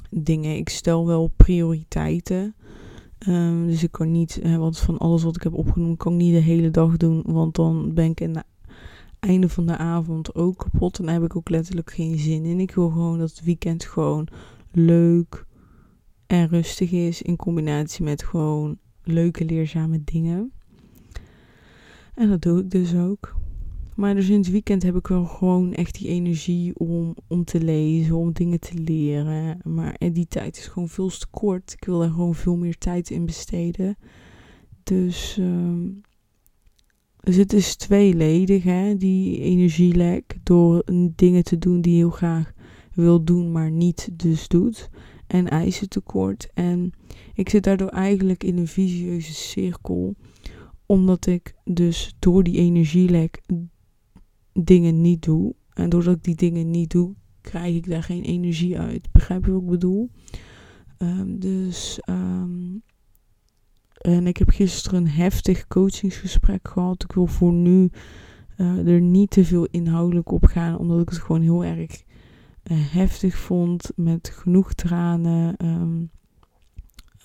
dingen. 0.10 0.56
Ik 0.56 0.70
stel 0.70 1.06
wel 1.06 1.28
prioriteiten. 1.28 2.56
Um, 3.28 3.68
dus 3.68 3.84
ik 3.84 3.92
kan 3.92 4.12
niet, 4.12 4.42
want 4.44 4.80
van 4.80 4.98
alles 4.98 5.24
wat 5.24 5.36
ik 5.36 5.44
heb 5.44 5.54
opgenoemd, 5.54 5.98
kan 5.98 6.12
ik 6.14 6.18
niet 6.18 6.34
de 6.34 6.40
hele 6.40 6.72
dag 6.72 6.98
doen. 6.98 7.24
Want 7.26 7.56
dan 7.56 7.94
ben 7.94 8.10
ik 8.10 8.20
in 8.20 8.34
de 8.34 8.44
einde 9.20 9.50
van 9.50 9.66
de 9.66 9.78
avond 9.78 10.36
ook 10.36 10.58
kapot. 10.58 11.00
En 11.00 11.06
daar 11.06 11.14
heb 11.14 11.24
ik 11.24 11.36
ook 11.36 11.50
letterlijk 11.50 11.92
geen 11.92 12.18
zin 12.18 12.46
in. 12.46 12.60
Ik 12.60 12.76
wil 12.76 12.90
gewoon 12.90 13.20
dat 13.20 13.30
het 13.30 13.44
weekend 13.44 13.86
gewoon 13.86 14.28
leuk 14.72 15.46
en 16.28 16.48
rustig 16.48 16.92
is. 16.92 17.22
In 17.22 17.36
combinatie 17.36 18.04
met 18.04 18.24
gewoon 18.24 18.78
leuke, 19.04 19.46
leerzame 19.46 20.04
dingen. 20.04 20.52
En 22.14 22.30
dat 22.30 22.42
doe 22.42 22.60
ik 22.60 22.72
dus 22.72 22.96
ook. 22.96 23.39
Maar 24.00 24.16
dus 24.16 24.30
in 24.30 24.38
het 24.38 24.50
weekend 24.50 24.84
heb 24.84 24.96
ik 24.96 25.08
wel 25.08 25.26
gewoon 25.26 25.74
echt 25.74 25.98
die 25.98 26.08
energie 26.08 26.76
om, 26.76 27.16
om 27.28 27.44
te 27.44 27.64
lezen, 27.64 28.16
om 28.16 28.34
dingen 28.34 28.60
te 28.60 28.74
leren. 28.74 29.60
Maar 29.64 29.98
die 30.12 30.28
tijd 30.28 30.58
is 30.58 30.68
gewoon 30.68 30.90
veel 30.90 31.10
te 31.10 31.28
kort. 31.30 31.74
Ik 31.74 31.86
wil 31.86 32.04
er 32.04 32.10
gewoon 32.10 32.36
veel 32.36 32.56
meer 32.56 32.78
tijd 32.78 33.10
in 33.10 33.26
besteden. 33.26 33.98
Dus 34.84 35.38
um, 35.40 36.02
dus 37.20 37.36
het 37.36 37.54
is 37.54 37.76
tweeledig, 37.76 38.64
hè, 38.64 38.98
die 38.98 39.40
energielek. 39.40 40.38
Door 40.44 40.84
dingen 41.16 41.44
te 41.44 41.58
doen 41.58 41.82
die 41.82 41.92
je 41.92 41.98
heel 41.98 42.10
graag 42.10 42.54
wil 42.94 43.24
doen, 43.24 43.52
maar 43.52 43.72
niet 43.72 44.10
dus 44.14 44.48
doet. 44.48 44.90
En 45.28 45.48
ijzertekort. 45.48 46.50
En 46.54 46.92
ik 47.34 47.50
zit 47.50 47.64
daardoor 47.64 47.90
eigenlijk 47.90 48.44
in 48.44 48.58
een 48.58 48.68
visieuze 48.68 49.34
cirkel. 49.34 50.16
Omdat 50.86 51.26
ik 51.26 51.56
dus 51.64 52.16
door 52.20 52.44
die 52.44 52.58
energielek 52.58 53.42
dingen 54.54 55.02
niet 55.02 55.24
doe. 55.24 55.56
En 55.74 55.90
doordat 55.90 56.16
ik 56.16 56.24
die 56.24 56.36
dingen 56.36 56.70
niet 56.70 56.92
doe, 56.92 57.14
krijg 57.42 57.76
ik 57.76 57.90
daar 57.90 58.04
geen 58.04 58.24
energie 58.24 58.80
uit. 58.80 59.12
Begrijp 59.12 59.46
je 59.46 59.52
wat 59.52 59.62
ik 59.62 59.68
bedoel? 59.68 60.10
Um, 60.98 61.40
dus 61.40 62.00
um, 62.10 62.84
en 64.02 64.28
ik 64.28 64.38
heb 64.38 64.50
gisteren 64.50 65.00
een 65.00 65.08
heftig 65.08 65.68
coachingsgesprek 65.68 66.68
gehad. 66.68 67.04
Ik 67.04 67.12
wil 67.12 67.26
voor 67.28 67.54
nu 67.54 67.90
uh, 68.58 68.88
er 68.88 69.02
niet 69.02 69.30
te 69.30 69.46
veel 69.46 69.66
inhoudelijk 69.66 70.32
op 70.32 70.46
gaan, 70.46 70.78
omdat 70.78 71.02
ik 71.02 71.10
het 71.10 71.18
gewoon 71.18 71.42
heel 71.42 71.64
erg 71.64 72.04
uh, 72.72 72.78
heftig 72.94 73.38
vond. 73.38 73.92
Met 73.96 74.30
genoeg 74.30 74.74
tranen, 74.74 75.66
um, 75.66 76.10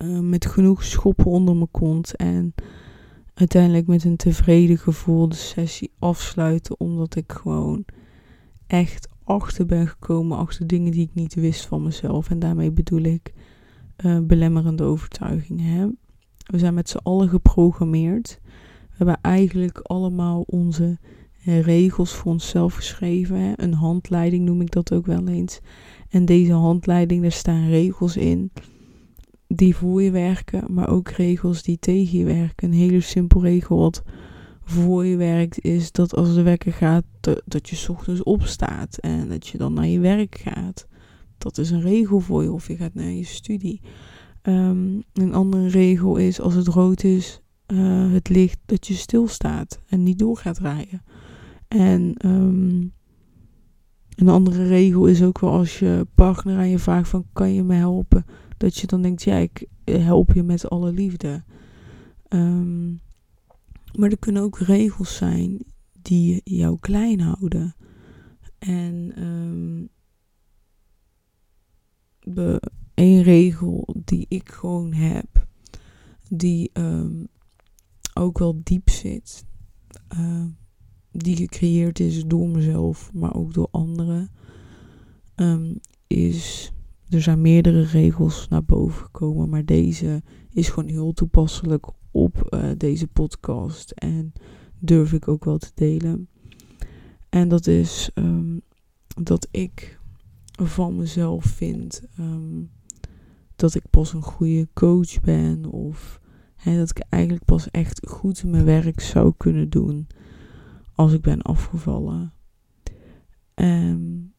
uh, 0.03 0.21
met 0.21 0.47
genoeg 0.47 0.85
schoppen 0.85 1.27
onder 1.27 1.57
mijn 1.57 1.71
kont. 1.71 2.17
En 2.17 2.55
uiteindelijk 3.35 3.87
met 3.87 4.05
een 4.05 4.17
tevreden 4.17 4.79
gevoel 4.79 5.29
de 5.29 5.35
sessie 5.35 5.91
afsluiten, 5.99 6.81
omdat 6.81 7.17
ik 7.17 7.33
gewoon 7.33 7.85
echt 8.67 9.09
achter 9.25 9.67
ben 9.67 9.89
gekomen, 9.89 10.39
achter 10.39 10.67
dingen 10.67 10.93
die 10.93 11.03
ik 11.03 11.15
niet 11.15 11.35
wist 11.35 11.67
van 11.67 11.83
mezelf. 11.83 12.31
En 12.31 12.39
daarmee 12.39 12.71
bedoel 12.71 13.03
ik 13.03 13.33
belemmerende 14.23 14.83
overtuigingen. 14.83 15.65
Hè? 15.65 15.87
We 16.47 16.59
zijn 16.59 16.75
met 16.75 16.89
z'n 16.89 17.01
allen 17.03 17.29
geprogrammeerd. 17.29 18.39
We 18.89 18.95
hebben 18.97 19.19
eigenlijk 19.21 19.79
allemaal 19.79 20.45
onze 20.47 20.99
regels 21.45 22.13
voor 22.13 22.33
onszelf 22.33 22.75
geschreven. 22.75 23.53
Een 23.63 23.75
handleiding 23.75 24.45
noem 24.45 24.61
ik 24.61 24.71
dat 24.71 24.93
ook 24.93 25.07
wel 25.07 25.29
eens. 25.29 25.61
En 26.09 26.25
deze 26.25 26.53
handleiding, 26.53 27.23
daar 27.23 27.33
staan 27.33 27.69
regels 27.69 28.17
in 28.17 28.51
die 29.55 29.77
voor 29.77 30.03
je 30.03 30.11
werken, 30.11 30.65
maar 30.69 30.89
ook 30.89 31.09
regels 31.09 31.63
die 31.63 31.79
tegen 31.79 32.19
je 32.19 32.25
werken. 32.25 32.69
Een 32.69 32.75
hele 32.75 33.01
simpel 33.01 33.43
regel 33.43 33.79
wat 33.79 34.03
voor 34.65 35.05
je 35.05 35.17
werkt 35.17 35.61
is 35.61 35.93
dat 35.93 36.15
als 36.15 36.35
de 36.35 36.43
wekker 36.43 36.73
gaat, 36.73 37.05
dat 37.45 37.69
je 37.69 37.87
ochtends 37.89 38.23
opstaat 38.23 38.97
en 38.97 39.29
dat 39.29 39.47
je 39.47 39.59
dan 39.59 39.73
naar 39.73 39.87
je 39.87 40.01
werk 40.01 40.39
gaat. 40.39 40.87
Dat 41.39 41.59
is 41.59 41.71
een 41.71 41.81
regel 41.81 42.21
voor 42.21 42.43
je 42.43 42.53
of 42.53 42.69
je 42.69 42.77
gaat 42.77 42.95
naar 42.95 43.11
je 43.11 43.25
studie. 43.25 43.81
Um, 44.43 45.03
een 45.13 45.35
andere 45.35 45.69
regel 45.69 46.17
is 46.17 46.41
als 46.41 46.55
het 46.55 46.67
rood 46.67 47.03
is, 47.03 47.41
uh, 47.67 48.13
het 48.13 48.29
licht, 48.29 48.59
dat 48.67 48.87
je 48.87 48.95
stilstaat 48.95 49.81
en 49.87 50.03
niet 50.03 50.19
door 50.19 50.37
gaat 50.37 50.59
rijden. 50.59 51.03
En 51.69 52.15
um, 52.27 52.93
een 54.15 54.29
andere 54.29 54.67
regel 54.67 55.07
is 55.07 55.23
ook 55.23 55.39
wel 55.39 55.51
als 55.51 55.79
je 55.79 56.07
partner 56.15 56.57
aan 56.57 56.69
je 56.69 56.79
vraagt 56.79 57.09
van 57.09 57.27
kan 57.33 57.53
je 57.53 57.63
me 57.63 57.75
helpen, 57.75 58.25
dat 58.65 58.77
je 58.77 58.87
dan 58.87 59.03
denkt 59.03 59.23
ja 59.23 59.37
ik 59.37 59.67
help 59.85 60.33
je 60.33 60.43
met 60.43 60.69
alle 60.69 60.93
liefde. 60.93 61.43
Um, 62.29 63.01
Maar 63.93 64.11
er 64.11 64.19
kunnen 64.19 64.43
ook 64.43 64.59
regels 64.59 65.17
zijn 65.17 65.65
die 66.03 66.41
jou 66.45 66.79
klein 66.81 67.21
houden. 67.21 67.75
En 68.59 69.23
um, 69.23 69.89
een 72.95 73.23
regel 73.23 73.95
die 74.05 74.27
ik 74.29 74.51
gewoon 74.51 74.93
heb, 74.93 75.47
die 76.29 76.71
um, 76.73 77.27
ook 78.15 78.39
wel 78.39 78.61
diep 78.63 78.91
zit, 78.91 79.45
die 81.11 81.37
gecreëerd 81.37 82.01
is 82.01 82.25
door 82.27 82.49
mezelf, 82.49 83.13
maar 83.13 83.35
ook 83.35 83.55
door 83.55 83.69
anderen, 83.71 84.31
is 86.07 86.73
er 87.15 87.23
zijn 87.23 87.41
meerdere 87.41 87.83
regels 87.83 88.49
naar 88.49 88.65
boven 88.65 89.03
gekomen, 89.03 89.49
maar 89.49 89.65
deze 89.65 90.23
is 90.51 90.69
gewoon 90.69 90.89
heel 90.89 91.13
toepasselijk 91.13 91.87
op 92.11 92.49
uh, 92.51 92.71
deze 92.77 93.07
podcast 93.07 93.91
en 93.91 94.33
durf 94.79 95.13
ik 95.13 95.29
ook 95.29 95.45
wel 95.45 95.59
te 95.59 95.71
delen. 95.75 96.29
En 97.29 97.49
dat 97.49 97.67
is 97.67 98.11
um, 98.15 98.61
dat 99.23 99.49
ik 99.51 100.01
van 100.53 100.97
mezelf 100.97 101.45
vind 101.45 102.03
um, 102.19 102.71
dat 103.57 103.75
ik 103.75 103.91
pas 103.91 104.13
een 104.13 104.23
goede 104.23 104.69
coach 104.73 105.21
ben 105.21 105.65
of 105.65 106.21
dat 106.65 106.91
ik 106.91 106.99
eigenlijk 107.09 107.45
pas 107.45 107.71
echt 107.71 108.09
goed 108.09 108.45
mijn 108.45 108.65
werk 108.65 109.01
zou 109.01 109.35
kunnen 109.37 109.71
doen 109.71 110.07
als 110.95 111.13
ik 111.13 111.21
ben 111.21 111.43
afgevallen. 111.43 112.33
En 113.55 114.33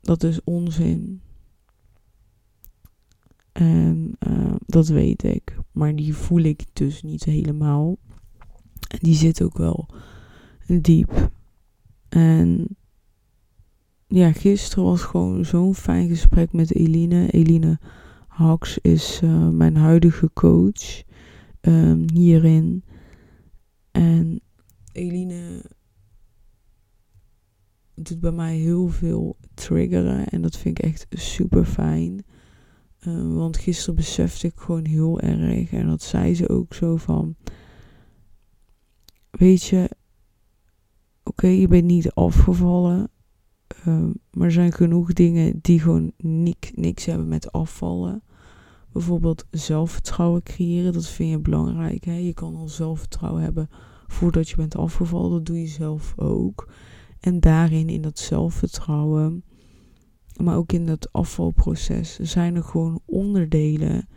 dat 0.00 0.22
is 0.22 0.44
onzin. 0.44 1.22
En 3.58 4.16
uh, 4.28 4.54
dat 4.66 4.88
weet 4.88 5.22
ik. 5.22 5.58
Maar 5.72 5.96
die 5.96 6.14
voel 6.14 6.40
ik 6.40 6.64
dus 6.72 7.02
niet 7.02 7.24
helemaal. 7.24 7.98
En 8.88 8.98
die 9.00 9.14
zit 9.14 9.42
ook 9.42 9.58
wel 9.58 9.88
diep. 10.66 11.30
En 12.08 12.76
ja, 14.06 14.32
gisteren 14.32 14.84
was 14.84 15.02
gewoon 15.02 15.44
zo'n 15.44 15.74
fijn 15.74 16.08
gesprek 16.08 16.52
met 16.52 16.74
Eline. 16.74 17.30
Eline 17.30 17.78
Haks 18.26 18.78
is 18.78 19.20
uh, 19.24 19.48
mijn 19.48 19.76
huidige 19.76 20.30
coach 20.32 21.02
um, 21.60 22.04
hierin. 22.12 22.84
En 23.90 24.40
Eline 24.92 25.64
doet 27.94 28.20
bij 28.20 28.32
mij 28.32 28.56
heel 28.56 28.88
veel 28.88 29.36
triggeren. 29.54 30.26
En 30.26 30.42
dat 30.42 30.56
vind 30.56 30.78
ik 30.78 30.84
echt 30.84 31.06
super 31.10 31.64
fijn. 31.64 32.24
Uh, 33.08 33.34
want 33.34 33.56
gisteren 33.56 33.94
besefte 33.94 34.46
ik 34.46 34.56
gewoon 34.56 34.84
heel 34.84 35.20
erg. 35.20 35.72
En 35.72 35.86
dat 35.86 36.02
zei 36.02 36.34
ze 36.34 36.48
ook 36.48 36.74
zo 36.74 36.96
van. 36.96 37.36
Weet 39.30 39.62
je, 39.62 39.90
oké, 41.22 41.46
je 41.46 41.68
bent 41.68 41.84
niet 41.84 42.12
afgevallen. 42.12 43.10
Uh, 43.86 44.04
maar 44.30 44.46
er 44.46 44.52
zijn 44.52 44.72
genoeg 44.72 45.12
dingen 45.12 45.58
die 45.62 45.80
gewoon 45.80 46.12
niks, 46.16 46.70
niks 46.74 47.04
hebben 47.04 47.28
met 47.28 47.52
afvallen. 47.52 48.22
Bijvoorbeeld 48.92 49.46
zelfvertrouwen 49.50 50.42
creëren, 50.42 50.92
dat 50.92 51.08
vind 51.08 51.30
je 51.30 51.38
belangrijk. 51.38 52.04
Hè? 52.04 52.16
Je 52.16 52.34
kan 52.34 52.56
al 52.56 52.68
zelfvertrouwen 52.68 53.42
hebben 53.42 53.68
voordat 54.06 54.48
je 54.48 54.56
bent 54.56 54.76
afgevallen. 54.76 55.30
Dat 55.30 55.46
doe 55.46 55.60
je 55.60 55.66
zelf 55.66 56.14
ook. 56.16 56.68
En 57.20 57.40
daarin, 57.40 57.88
in 57.88 58.02
dat 58.02 58.18
zelfvertrouwen, 58.18 59.42
maar 60.38 60.56
ook 60.56 60.72
in 60.72 60.86
dat 60.86 61.12
afvalproces, 61.12 62.18
zijn 62.18 62.56
er 62.56 62.62
gewoon 62.62 63.00
onderdelen 63.04 64.08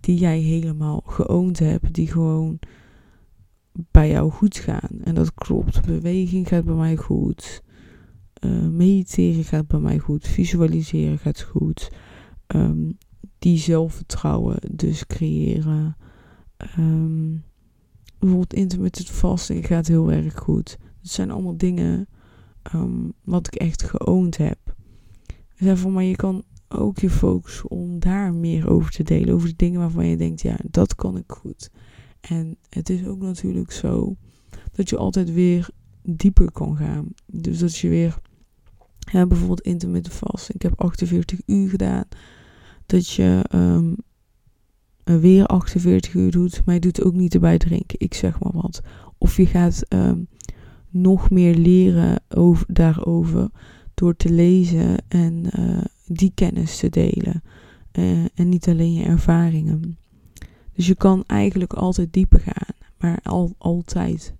die 0.00 0.18
jij 0.18 0.38
helemaal 0.38 1.02
geoond 1.06 1.58
hebt, 1.58 1.94
die 1.94 2.06
gewoon 2.06 2.58
bij 3.72 4.10
jou 4.10 4.30
goed 4.30 4.56
gaan. 4.56 5.00
En 5.04 5.14
dat 5.14 5.34
klopt. 5.34 5.86
Beweging 5.86 6.48
gaat 6.48 6.64
bij 6.64 6.74
mij 6.74 6.96
goed. 6.96 7.62
Uh, 8.44 8.68
mediteren 8.68 9.44
gaat 9.44 9.66
bij 9.66 9.80
mij 9.80 9.98
goed. 9.98 10.28
Visualiseren 10.28 11.18
gaat 11.18 11.40
goed. 11.40 11.90
Um, 12.46 12.98
die 13.38 13.58
zelfvertrouwen 13.58 14.58
dus 14.70 15.06
creëren. 15.06 15.96
Um, 16.78 17.44
bijvoorbeeld 18.18 18.54
intermittent 18.54 19.10
fasting 19.10 19.66
gaat 19.66 19.86
heel 19.86 20.12
erg 20.12 20.38
goed. 20.38 20.78
Dat 21.02 21.10
zijn 21.10 21.30
allemaal 21.30 21.56
dingen 21.56 22.08
um, 22.74 23.12
wat 23.24 23.46
ik 23.46 23.54
echt 23.54 23.82
geoond 23.82 24.36
heb. 24.36 24.58
Maar 25.58 26.02
je 26.02 26.16
kan 26.16 26.44
ook 26.68 26.98
je 26.98 27.10
focussen 27.10 27.70
om 27.70 27.98
daar 27.98 28.34
meer 28.34 28.68
over 28.68 28.90
te 28.90 29.02
delen. 29.02 29.34
Over 29.34 29.48
de 29.48 29.56
dingen 29.56 29.80
waarvan 29.80 30.06
je 30.06 30.16
denkt, 30.16 30.42
ja, 30.42 30.56
dat 30.70 30.94
kan 30.94 31.16
ik 31.16 31.32
goed. 31.32 31.70
En 32.20 32.56
het 32.68 32.90
is 32.90 33.06
ook 33.06 33.20
natuurlijk 33.20 33.72
zo 33.72 34.16
dat 34.72 34.88
je 34.88 34.96
altijd 34.96 35.32
weer 35.32 35.68
dieper 36.02 36.52
kan 36.52 36.76
gaan. 36.76 37.08
Dus 37.26 37.58
dat 37.58 37.76
je 37.76 37.88
weer, 37.88 38.18
bijvoorbeeld 39.12 39.60
intermittent 39.60 40.14
fasting. 40.14 40.54
Ik 40.54 40.62
heb 40.62 40.80
48 40.80 41.40
uur 41.46 41.68
gedaan. 41.68 42.04
Dat 42.86 43.10
je 43.10 43.44
um, 43.54 43.96
weer 45.04 45.46
48 45.46 46.14
uur 46.14 46.30
doet, 46.30 46.64
maar 46.64 46.74
je 46.74 46.80
doet 46.80 47.02
ook 47.02 47.14
niet 47.14 47.34
erbij 47.34 47.58
drinken. 47.58 48.00
Ik 48.00 48.14
zeg 48.14 48.40
maar 48.40 48.52
wat. 48.52 48.82
Of 49.18 49.36
je 49.36 49.46
gaat 49.46 49.86
um, 49.88 50.28
nog 50.90 51.30
meer 51.30 51.54
leren 51.54 52.22
over, 52.28 52.66
daarover 52.68 53.50
door 53.94 54.16
te 54.16 54.32
lezen 54.32 54.96
en 55.08 55.44
uh, 55.58 55.84
die 56.06 56.32
kennis 56.34 56.76
te 56.76 56.88
delen. 56.88 57.42
Uh, 57.92 58.24
en 58.34 58.48
niet 58.48 58.68
alleen 58.68 58.92
je 58.92 59.04
ervaringen. 59.04 59.98
Dus 60.72 60.86
je 60.86 60.94
kan 60.94 61.24
eigenlijk 61.26 61.72
altijd 61.72 62.12
dieper 62.12 62.40
gaan, 62.40 62.74
maar 62.98 63.18
al, 63.22 63.54
altijd. 63.58 64.34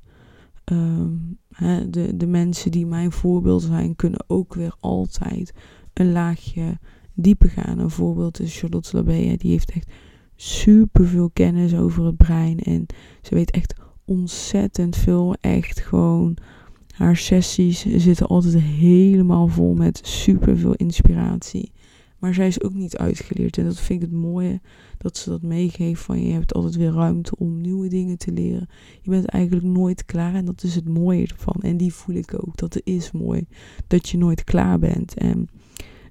Hè, 1.54 1.90
de, 1.90 2.16
de 2.16 2.26
mensen 2.26 2.70
die 2.70 2.86
mijn 2.86 3.12
voorbeeld 3.12 3.62
zijn, 3.62 3.96
kunnen 3.96 4.24
ook 4.26 4.54
weer 4.54 4.74
altijd 4.80 5.52
een 5.92 6.12
laagje 6.12 6.78
dieper 7.12 7.50
gaan. 7.50 7.78
Een 7.78 7.90
voorbeeld 7.90 8.40
is 8.40 8.58
Charlotte 8.58 8.96
Labea, 8.96 9.36
die 9.36 9.50
heeft 9.50 9.70
echt 9.70 9.90
super 10.36 11.06
veel 11.06 11.30
kennis 11.30 11.74
over 11.74 12.04
het 12.04 12.16
brein. 12.16 12.58
En 12.58 12.86
ze 13.22 13.34
weet 13.34 13.50
echt 13.50 13.74
ontzettend 14.04 14.96
veel. 14.96 15.34
Echt 15.40 15.80
gewoon. 15.80 16.36
Haar 16.94 17.16
sessies 17.16 17.86
zitten 17.96 18.26
altijd 18.26 18.58
helemaal 18.62 19.46
vol 19.46 19.74
met 19.74 20.00
super 20.02 20.58
veel 20.58 20.74
inspiratie. 20.74 21.72
Maar 22.18 22.34
zij 22.34 22.46
is 22.46 22.62
ook 22.62 22.74
niet 22.74 22.96
uitgeleerd. 22.96 23.58
En 23.58 23.64
dat 23.64 23.80
vind 23.80 24.02
ik 24.02 24.08
het 24.10 24.18
mooie 24.18 24.60
dat 24.98 25.16
ze 25.16 25.30
dat 25.30 25.42
meegeeft. 25.42 26.02
Van 26.02 26.26
je 26.26 26.32
hebt 26.32 26.54
altijd 26.54 26.76
weer 26.76 26.92
ruimte 26.92 27.36
om 27.36 27.60
nieuwe 27.60 27.88
dingen 27.88 28.18
te 28.18 28.32
leren. 28.32 28.68
Je 29.00 29.10
bent 29.10 29.26
eigenlijk 29.26 29.66
nooit 29.66 30.04
klaar. 30.04 30.34
En 30.34 30.44
dat 30.44 30.62
is 30.62 30.74
het 30.74 30.88
mooie 30.88 31.26
ervan. 31.26 31.56
En 31.60 31.76
die 31.76 31.92
voel 31.92 32.14
ik 32.14 32.34
ook. 32.34 32.56
Dat 32.56 32.80
is 32.84 33.12
mooi. 33.12 33.46
Dat 33.86 34.08
je 34.08 34.18
nooit 34.18 34.44
klaar 34.44 34.78
bent. 34.78 35.14
En 35.14 35.48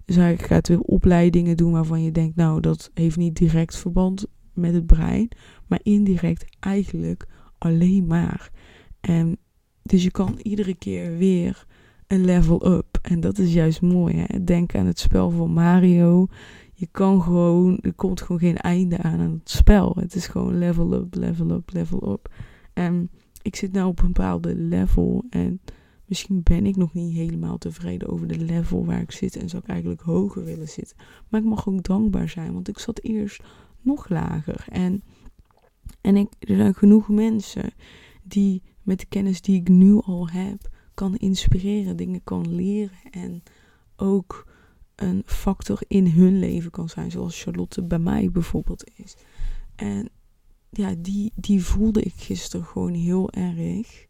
zij 0.06 0.38
gaat 0.38 0.68
weer 0.68 0.80
opleidingen 0.80 1.58
doen 1.58 1.72
waarvan 1.72 2.04
je 2.04 2.12
denkt, 2.12 2.36
nou, 2.36 2.60
dat 2.60 2.92
heeft 2.94 3.18
niet 3.18 3.36
direct 3.36 3.76
verband 3.76 4.26
met 4.54 4.74
het 4.74 4.86
brein. 4.86 5.30
Maar 5.68 5.80
indirect 5.84 6.46
eigenlijk 6.60 7.28
alleen 7.58 8.08
maar. 8.08 8.52
En 9.00 9.38
dus 9.84 10.04
je 10.04 10.12
kan 10.12 10.40
iedere 10.42 10.76
keer 10.76 11.18
weer 11.18 11.66
een 12.08 12.26
level 12.26 12.72
up. 12.72 13.00
En 13.02 13.20
dat 13.20 13.38
is 13.38 13.54
juist 13.54 13.82
mooi. 13.82 14.16
Hè? 14.18 14.44
Denk 14.44 14.76
aan 14.76 14.86
het 14.86 15.00
spel 15.00 15.30
van 15.30 15.52
Mario. 15.52 16.28
Je 16.74 16.88
kan 16.92 17.22
gewoon, 17.22 17.78
er 17.82 17.94
komt 17.94 18.22
gewoon 18.22 18.40
geen 18.40 18.58
einde 18.58 18.98
aan 18.98 19.20
aan 19.20 19.32
het 19.32 19.50
spel. 19.50 19.96
Het 20.00 20.16
is 20.16 20.28
gewoon 20.28 20.58
level 20.58 20.94
up, 20.94 21.16
level 21.16 21.52
up, 21.52 21.74
level 21.74 22.12
up. 22.12 22.34
En 22.74 23.10
ik 23.42 23.56
zit 23.56 23.72
nou 23.72 23.88
op 23.88 24.00
een 24.00 24.08
bepaalde 24.08 24.56
level. 24.56 25.26
En 25.30 25.62
misschien 26.06 26.42
ben 26.44 26.66
ik 26.66 26.76
nog 26.76 26.94
niet 26.94 27.14
helemaal 27.14 27.58
tevreden 27.58 28.10
over 28.10 28.28
de 28.28 28.40
level 28.40 28.86
waar 28.86 29.02
ik 29.02 29.12
zit. 29.12 29.36
En 29.36 29.50
zou 29.50 29.62
ik 29.64 29.70
eigenlijk 29.70 30.02
hoger 30.02 30.44
willen 30.44 30.70
zitten. 30.70 30.98
Maar 31.30 31.42
ik 31.42 31.48
mag 31.48 31.68
ook 31.68 31.84
dankbaar 31.84 32.30
zijn. 32.30 32.54
Want 32.54 32.68
ik 32.68 32.80
zat 32.80 33.00
eerst 33.02 33.44
nog 33.82 34.10
lager. 34.10 34.66
En, 34.70 35.04
en 36.02 36.16
ik, 36.16 36.28
er 36.40 36.56
zijn 36.56 36.76
genoeg 36.76 37.10
mensen 37.10 37.70
die 38.24 38.62
met 38.84 39.00
de 39.00 39.06
kennis 39.06 39.42
die 39.42 39.60
ik 39.60 39.70
nu 39.70 40.02
al 40.02 40.30
heb 40.30 40.70
kan 40.94 41.16
inspireren, 41.16 41.98
dingen 41.98 42.24
kan 42.24 42.56
leren 42.56 42.98
en 43.12 43.44
ook 43.96 44.48
een 44.96 45.24
factor 45.26 45.80
in 45.88 46.08
hun 46.08 46.40
leven 46.40 46.72
kan 46.72 46.90
zijn, 46.90 47.12
zoals 47.12 47.44
Charlotte 47.44 47.84
bij 47.84 48.00
mij 48.00 48.32
bijvoorbeeld 48.32 48.92
is. 48.96 49.16
En 49.76 50.10
ja, 50.70 50.96
die, 50.98 51.32
die 51.36 51.64
voelde 51.64 52.02
ik 52.02 52.14
gisteren 52.16 52.66
gewoon 52.66 52.94
heel 52.94 53.32
erg. 53.32 54.06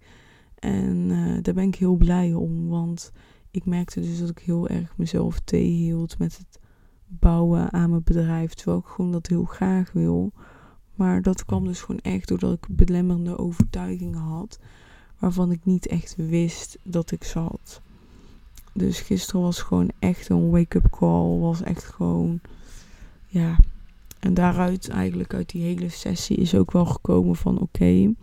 En 0.56 1.10
uh, 1.10 1.38
daar 1.42 1.54
ben 1.54 1.68
ik 1.68 1.76
heel 1.76 1.96
blij 1.96 2.34
om, 2.34 2.68
want 2.68 3.12
ik 3.52 3.66
merkte 3.66 4.02
dus 4.02 4.20
dat 4.20 4.30
ik 4.30 4.40
heel 4.40 4.68
erg 4.68 4.98
mezelf 4.98 5.40
tegenhield 5.40 6.18
met 6.18 6.38
het 6.38 6.60
bouwen 7.06 7.74
aan 7.74 7.90
mijn 7.90 8.04
bedrijf, 8.04 8.54
terwijl 8.54 8.80
ik 8.80 8.86
gewoon 8.86 9.12
dat 9.12 9.28
heel 9.28 9.44
graag 9.44 9.92
wil. 9.92 10.34
Maar 10.96 11.22
dat 11.22 11.46
kwam 11.46 11.66
dus 11.66 11.82
gewoon 11.82 12.02
echt 12.02 12.28
doordat 12.28 12.54
ik 12.54 12.76
belemmerende 12.76 13.38
overtuigingen 13.38 14.20
had 14.20 14.60
waarvan 15.20 15.52
ik 15.52 15.66
niet 15.66 15.88
echt 15.88 16.16
wist 16.16 16.78
dat 16.84 17.12
ik 17.12 17.24
zat. 17.24 17.82
Dus 18.74 19.00
gisteren 19.00 19.42
was 19.42 19.62
gewoon 19.62 19.90
echt 20.00 20.30
een 20.30 20.50
wake-up 20.50 20.90
call. 20.90 21.40
Was 21.40 21.62
echt 21.62 21.84
gewoon, 21.84 22.40
ja. 23.26 23.58
En 24.20 24.34
daaruit, 24.34 24.90
eigenlijk 24.90 25.34
uit 25.34 25.50
die 25.50 25.64
hele 25.64 25.90
sessie, 25.90 26.38
is 26.38 26.56
ook 26.56 26.72
wel 26.72 26.86
gekomen 26.86 27.36
van: 27.36 27.60
oké, 27.60 28.14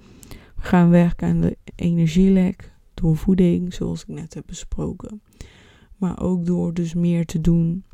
gaan 0.56 0.90
werken 0.90 1.28
aan 1.28 1.40
de 1.40 1.56
energielek 1.74 2.72
door 2.94 3.16
voeding, 3.16 3.74
zoals 3.74 4.02
ik 4.02 4.08
net 4.08 4.34
heb 4.34 4.44
besproken. 4.46 5.22
Maar 5.96 6.20
ook 6.20 6.46
door 6.46 6.74
dus 6.74 6.94
meer 6.94 7.26
te 7.26 7.40
doen 7.40 7.84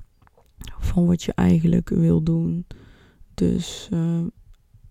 van 0.79 1.07
wat 1.07 1.23
je 1.23 1.33
eigenlijk 1.33 1.89
wil 1.89 2.23
doen. 2.23 2.67
Dus, 3.35 3.89
uh, 3.93 4.21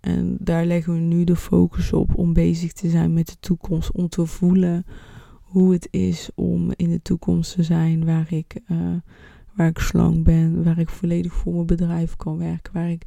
en 0.06 0.38
daar 0.40 0.66
leggen 0.66 0.94
we 0.94 1.00
nu 1.00 1.24
de 1.24 1.36
focus 1.36 1.94
op 1.94 2.18
om 2.18 2.34
bezig 2.34 2.74
te 2.74 2.90
zijn 2.90 3.14
met 3.14 3.28
de 3.28 3.36
toekomst. 3.40 3.92
Om 3.92 4.10
te 4.10 4.26
voelen 4.26 4.86
hoe 5.42 5.74
het 5.74 5.88
is 5.92 6.30
om 6.36 6.72
in 6.76 6.90
de 6.90 7.02
toekomst 7.02 7.56
te 7.56 7.64
zijn 7.64 8.06
waar 8.06 8.34
ik, 8.34 8.62
uh, 8.72 8.96
waar 9.56 9.68
ik 9.68 9.78
slank 9.78 10.24
ben. 10.24 10.64
Waar 10.64 10.80
ik 10.80 10.90
volledig 10.90 11.34
voor 11.34 11.54
mijn 11.54 11.66
bedrijf 11.66 12.16
kan 12.16 12.38
werken. 12.38 12.74
Waar 12.74 12.90
ik 12.90 13.04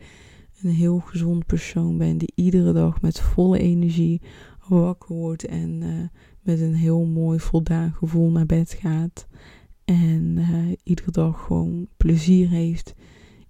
een 0.62 0.70
heel 0.70 0.98
gezond 0.98 1.46
persoon 1.46 1.98
ben 1.98 2.18
die 2.18 2.32
iedere 2.34 2.72
dag 2.72 3.00
met 3.00 3.20
volle 3.20 3.58
energie 3.58 4.22
wakker 4.68 5.14
wordt 5.14 5.44
en 5.44 5.80
uh, 5.82 6.06
met 6.40 6.60
een 6.60 6.74
heel 6.74 7.04
mooi 7.04 7.38
voldaan 7.38 7.92
gevoel 7.92 8.30
naar 8.30 8.46
bed 8.46 8.72
gaat. 8.80 9.26
En 9.84 10.36
uh, 10.38 10.72
iedere 10.82 11.10
dag 11.10 11.44
gewoon 11.44 11.88
plezier 11.96 12.48
heeft 12.48 12.94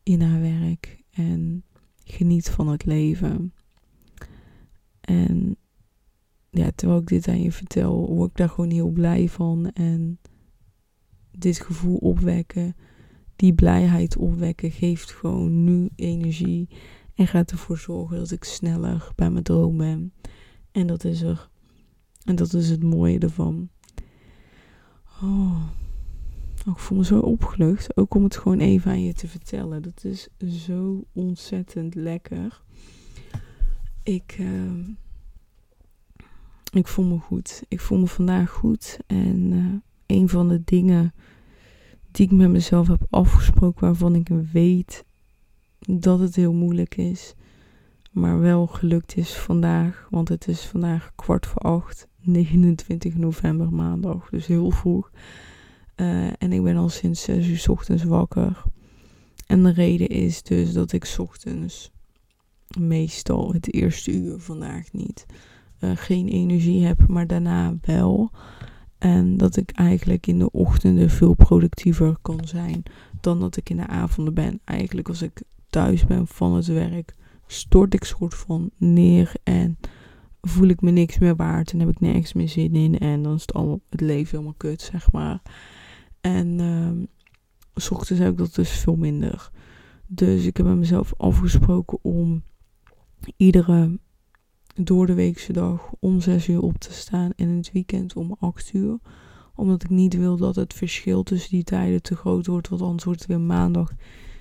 in 0.02 0.20
haar 0.20 0.40
werk 0.40 1.02
en 1.10 1.62
geniet 2.08 2.50
van 2.50 2.68
het 2.68 2.84
leven. 2.84 3.52
En 5.00 5.56
ja, 6.50 6.70
terwijl 6.74 7.00
ik 7.00 7.06
dit 7.06 7.28
aan 7.28 7.42
je 7.42 7.52
vertel, 7.52 8.14
word 8.14 8.30
ik 8.30 8.36
daar 8.36 8.48
gewoon 8.48 8.70
heel 8.70 8.90
blij 8.90 9.28
van. 9.28 9.70
En 9.70 10.18
dit 11.30 11.60
gevoel 11.60 11.96
opwekken, 11.96 12.76
die 13.36 13.54
blijheid 13.54 14.16
opwekken, 14.16 14.70
geeft 14.70 15.12
gewoon 15.12 15.64
nu 15.64 15.88
energie. 15.96 16.68
En 17.14 17.26
gaat 17.26 17.50
ervoor 17.50 17.78
zorgen 17.78 18.16
dat 18.16 18.30
ik 18.30 18.44
sneller 18.44 19.12
bij 19.14 19.30
mijn 19.30 19.44
droom 19.44 19.76
ben. 19.76 20.12
En 20.72 20.86
dat 20.86 21.04
is 21.04 21.22
er. 21.22 21.50
En 22.24 22.36
dat 22.36 22.52
is 22.52 22.70
het 22.70 22.82
mooie 22.82 23.18
ervan. 23.18 23.68
Oh. 25.22 25.62
Ik 26.70 26.78
voel 26.78 26.98
me 26.98 27.04
zo 27.04 27.18
opgelucht. 27.18 27.96
Ook 27.96 28.14
om 28.14 28.24
het 28.24 28.36
gewoon 28.36 28.58
even 28.58 28.90
aan 28.90 29.02
je 29.02 29.12
te 29.12 29.28
vertellen. 29.28 29.82
Dat 29.82 30.04
is 30.04 30.28
zo 30.66 31.04
ontzettend 31.12 31.94
lekker. 31.94 32.62
Ik, 34.02 34.36
uh, 34.40 34.88
ik 36.72 36.86
voel 36.86 37.04
me 37.04 37.18
goed. 37.18 37.62
Ik 37.68 37.80
voel 37.80 37.98
me 37.98 38.06
vandaag 38.06 38.50
goed. 38.50 38.98
En 39.06 39.52
uh, 39.52 39.74
een 40.06 40.28
van 40.28 40.48
de 40.48 40.62
dingen 40.64 41.14
die 42.10 42.26
ik 42.26 42.32
met 42.32 42.50
mezelf 42.50 42.88
heb 42.88 43.06
afgesproken, 43.10 43.86
waarvan 43.86 44.14
ik 44.14 44.28
weet 44.52 45.04
dat 45.78 46.18
het 46.18 46.36
heel 46.36 46.52
moeilijk 46.52 46.96
is, 46.96 47.34
maar 48.10 48.40
wel 48.40 48.66
gelukt 48.66 49.16
is 49.16 49.36
vandaag. 49.36 50.06
Want 50.10 50.28
het 50.28 50.48
is 50.48 50.66
vandaag 50.66 51.12
kwart 51.14 51.46
voor 51.46 51.62
acht, 51.62 52.08
29 52.20 53.14
november 53.14 53.72
maandag, 53.72 54.28
dus 54.30 54.46
heel 54.46 54.70
vroeg. 54.70 55.10
Uh, 56.00 56.26
en 56.38 56.52
ik 56.52 56.62
ben 56.62 56.76
al 56.76 56.88
sinds 56.88 57.22
6 57.22 57.46
uur 57.46 57.64
ochtends 57.70 58.04
wakker. 58.04 58.62
En 59.46 59.62
de 59.62 59.72
reden 59.72 60.08
is 60.08 60.42
dus 60.42 60.72
dat 60.72 60.92
ik 60.92 61.14
ochtends 61.18 61.90
meestal 62.78 63.52
het 63.52 63.72
eerste 63.72 64.12
uur 64.12 64.38
vandaag 64.38 64.92
niet 64.92 65.26
uh, 65.80 65.90
geen 65.94 66.28
energie 66.28 66.84
heb, 66.84 67.06
maar 67.06 67.26
daarna 67.26 67.76
wel. 67.80 68.30
En 68.98 69.36
dat 69.36 69.56
ik 69.56 69.70
eigenlijk 69.70 70.26
in 70.26 70.38
de 70.38 70.50
ochtenden 70.50 71.10
veel 71.10 71.34
productiever 71.34 72.16
kan 72.22 72.40
zijn 72.44 72.82
dan 73.20 73.40
dat 73.40 73.56
ik 73.56 73.70
in 73.70 73.76
de 73.76 73.86
avonden 73.86 74.34
ben. 74.34 74.60
Eigenlijk 74.64 75.08
als 75.08 75.22
ik 75.22 75.42
thuis 75.70 76.06
ben 76.06 76.26
van 76.26 76.54
het 76.54 76.66
werk, 76.66 77.14
stort 77.46 77.94
ik 77.94 78.04
soort 78.04 78.34
van 78.34 78.70
neer 78.76 79.32
en 79.42 79.78
voel 80.40 80.68
ik 80.68 80.80
me 80.80 80.90
niks 80.90 81.18
meer 81.18 81.36
waard 81.36 81.72
en 81.72 81.80
heb 81.80 81.88
ik 81.88 82.00
nergens 82.00 82.32
meer 82.32 82.48
zin 82.48 82.74
in. 82.74 82.98
En 82.98 83.22
dan 83.22 83.34
is 83.34 83.40
het, 83.40 83.54
allemaal, 83.54 83.80
het 83.88 84.00
leven 84.00 84.30
helemaal 84.30 84.54
kut, 84.56 84.80
zeg 84.80 85.12
maar. 85.12 85.42
En 86.20 86.58
uh, 86.58 87.06
s 87.74 87.90
ochtends 87.90 88.22
heb 88.22 88.32
ik 88.32 88.38
dat 88.38 88.54
dus 88.54 88.70
veel 88.70 88.96
minder. 88.96 89.50
Dus 90.06 90.44
ik 90.44 90.56
heb 90.56 90.66
met 90.66 90.76
mezelf 90.76 91.14
afgesproken 91.16 91.98
om 92.02 92.42
iedere 93.36 93.98
door 94.74 95.06
de 95.06 95.14
weekse 95.14 95.52
dag 95.52 95.90
om 96.00 96.20
6 96.20 96.48
uur 96.48 96.60
op 96.60 96.78
te 96.78 96.92
staan 96.92 97.30
en 97.36 97.48
in 97.48 97.56
het 97.56 97.72
weekend 97.72 98.14
om 98.14 98.36
8 98.38 98.72
uur. 98.72 98.98
Omdat 99.54 99.82
ik 99.82 99.90
niet 99.90 100.16
wil 100.16 100.36
dat 100.36 100.56
het 100.56 100.74
verschil 100.74 101.22
tussen 101.22 101.50
die 101.50 101.64
tijden 101.64 102.02
te 102.02 102.16
groot 102.16 102.46
wordt, 102.46 102.68
want 102.68 102.82
anders 102.82 103.04
wordt 103.04 103.20
het 103.20 103.28
weer 103.28 103.40
maandag 103.40 103.92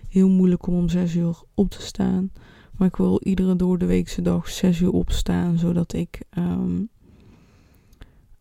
heel 0.09 0.29
moeilijk 0.29 0.67
om 0.67 0.75
om 0.75 0.89
6 0.89 1.15
uur 1.15 1.41
op 1.53 1.69
te 1.69 1.81
staan. 1.81 2.31
Maar 2.77 2.87
ik 2.87 2.95
wil 2.95 3.19
iedere 3.23 3.55
door 3.55 3.77
de 3.77 3.85
weekse 3.85 4.21
dag 4.21 4.49
6 4.49 4.79
uur 4.79 4.91
opstaan, 4.91 5.57
zodat 5.57 5.93
ik 5.93 6.21
um, 6.37 6.89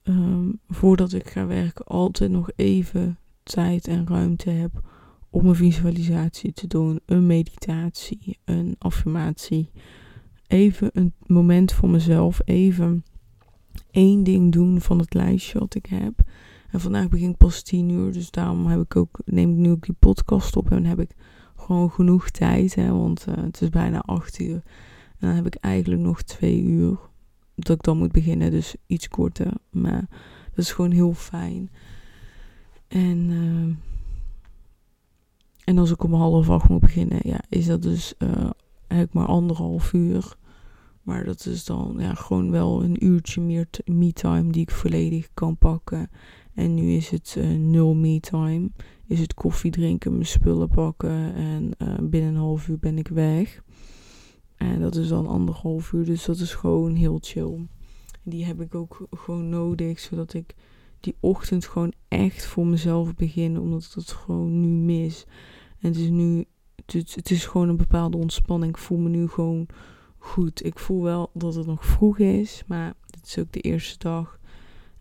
um, 0.02 0.60
voordat 0.68 1.12
ik 1.12 1.30
ga 1.30 1.46
werken 1.46 1.84
altijd 1.84 2.30
nog 2.30 2.50
even 2.56 3.18
tijd 3.46 3.88
en 3.88 4.06
ruimte 4.06 4.50
heb 4.50 4.80
om 5.30 5.46
een 5.46 5.54
visualisatie 5.54 6.52
te 6.52 6.66
doen, 6.66 7.00
een 7.06 7.26
meditatie, 7.26 8.38
een 8.44 8.76
affirmatie. 8.78 9.70
Even 10.46 10.90
een 10.92 11.12
moment 11.26 11.72
voor 11.72 11.88
mezelf, 11.88 12.40
even 12.44 13.04
één 13.90 14.22
ding 14.22 14.52
doen 14.52 14.80
van 14.80 14.98
het 14.98 15.14
lijstje 15.14 15.58
wat 15.58 15.74
ik 15.74 15.86
heb. 15.86 16.22
En 16.70 16.80
vandaag 16.80 17.08
begin 17.08 17.30
ik 17.30 17.36
pas 17.36 17.62
tien 17.62 17.88
uur, 17.88 18.12
dus 18.12 18.30
daarom 18.30 18.66
heb 18.66 18.80
ik 18.80 18.96
ook, 18.96 19.20
neem 19.24 19.50
ik 19.50 19.56
nu 19.56 19.70
ook 19.70 19.84
die 19.84 19.96
podcast 19.98 20.56
op 20.56 20.70
en 20.70 20.84
heb 20.84 21.00
ik 21.00 21.10
gewoon 21.56 21.90
genoeg 21.90 22.30
tijd, 22.30 22.74
hè, 22.74 22.92
want 22.92 23.26
uh, 23.28 23.34
het 23.36 23.60
is 23.60 23.68
bijna 23.68 24.00
acht 24.00 24.40
uur. 24.40 24.62
En 25.18 25.26
dan 25.26 25.30
heb 25.30 25.46
ik 25.46 25.54
eigenlijk 25.54 26.02
nog 26.02 26.22
twee 26.22 26.62
uur 26.62 26.98
dat 27.54 27.76
ik 27.76 27.82
dan 27.82 27.98
moet 27.98 28.12
beginnen, 28.12 28.50
dus 28.50 28.74
iets 28.86 29.08
korter. 29.08 29.52
Maar 29.70 30.06
dat 30.50 30.64
is 30.64 30.72
gewoon 30.72 30.90
heel 30.90 31.14
fijn. 31.14 31.70
En, 32.88 33.18
uh, 33.30 33.74
en 35.64 35.78
als 35.78 35.90
ik 35.90 36.02
om 36.02 36.14
half 36.14 36.50
acht 36.50 36.68
moet 36.68 36.80
beginnen, 36.80 37.20
ja, 37.22 37.40
is 37.48 37.66
dat 37.66 37.82
dus 37.82 38.14
uh, 38.18 38.50
eigenlijk 38.86 39.12
maar 39.12 39.26
anderhalf 39.26 39.92
uur. 39.92 40.36
Maar 41.02 41.24
dat 41.24 41.46
is 41.46 41.64
dan 41.64 41.94
ja, 41.98 42.14
gewoon 42.14 42.50
wel 42.50 42.82
een 42.82 43.04
uurtje 43.04 43.40
meer 43.40 43.68
me-time 43.84 44.52
die 44.52 44.62
ik 44.62 44.70
volledig 44.70 45.28
kan 45.34 45.56
pakken. 45.56 46.10
En 46.54 46.74
nu 46.74 46.92
is 46.92 47.10
het 47.10 47.34
uh, 47.38 47.58
nul 47.58 47.94
me-time. 47.94 48.70
Is 49.06 49.20
het 49.20 49.34
koffie 49.34 49.70
drinken, 49.70 50.12
mijn 50.12 50.26
spullen 50.26 50.68
pakken 50.68 51.34
en 51.34 51.70
uh, 51.78 51.94
binnen 52.02 52.30
een 52.30 52.40
half 52.40 52.68
uur 52.68 52.78
ben 52.78 52.98
ik 52.98 53.08
weg. 53.08 53.62
En 54.56 54.80
dat 54.80 54.96
is 54.96 55.08
dan 55.08 55.26
anderhalf 55.26 55.92
uur, 55.92 56.04
dus 56.04 56.24
dat 56.24 56.38
is 56.38 56.54
gewoon 56.54 56.94
heel 56.94 57.18
chill. 57.20 57.66
Die 58.22 58.44
heb 58.44 58.60
ik 58.60 58.74
ook 58.74 59.06
gewoon 59.10 59.48
nodig, 59.48 60.00
zodat 60.00 60.34
ik 60.34 60.54
die 61.06 61.16
ochtend 61.20 61.66
gewoon 61.66 61.92
echt 62.08 62.46
voor 62.46 62.66
mezelf 62.66 63.14
begin, 63.14 63.58
omdat 63.58 63.84
ik 63.84 63.94
dat 63.94 64.12
gewoon 64.12 64.60
nu 64.60 64.68
mis. 64.68 65.24
En 65.78 65.88
het 65.88 65.96
is 65.96 66.08
nu, 66.08 66.44
het, 66.86 67.14
het 67.14 67.30
is 67.30 67.46
gewoon 67.46 67.68
een 67.68 67.76
bepaalde 67.76 68.16
ontspanning. 68.16 68.72
Ik 68.72 68.78
voel 68.78 68.98
me 68.98 69.08
nu 69.08 69.28
gewoon 69.28 69.66
goed. 70.18 70.64
Ik 70.64 70.78
voel 70.78 71.02
wel 71.02 71.30
dat 71.34 71.54
het 71.54 71.66
nog 71.66 71.84
vroeg 71.84 72.18
is, 72.18 72.62
maar 72.66 72.94
dit 73.06 73.26
is 73.26 73.38
ook 73.38 73.52
de 73.52 73.60
eerste 73.60 73.98
dag. 73.98 74.38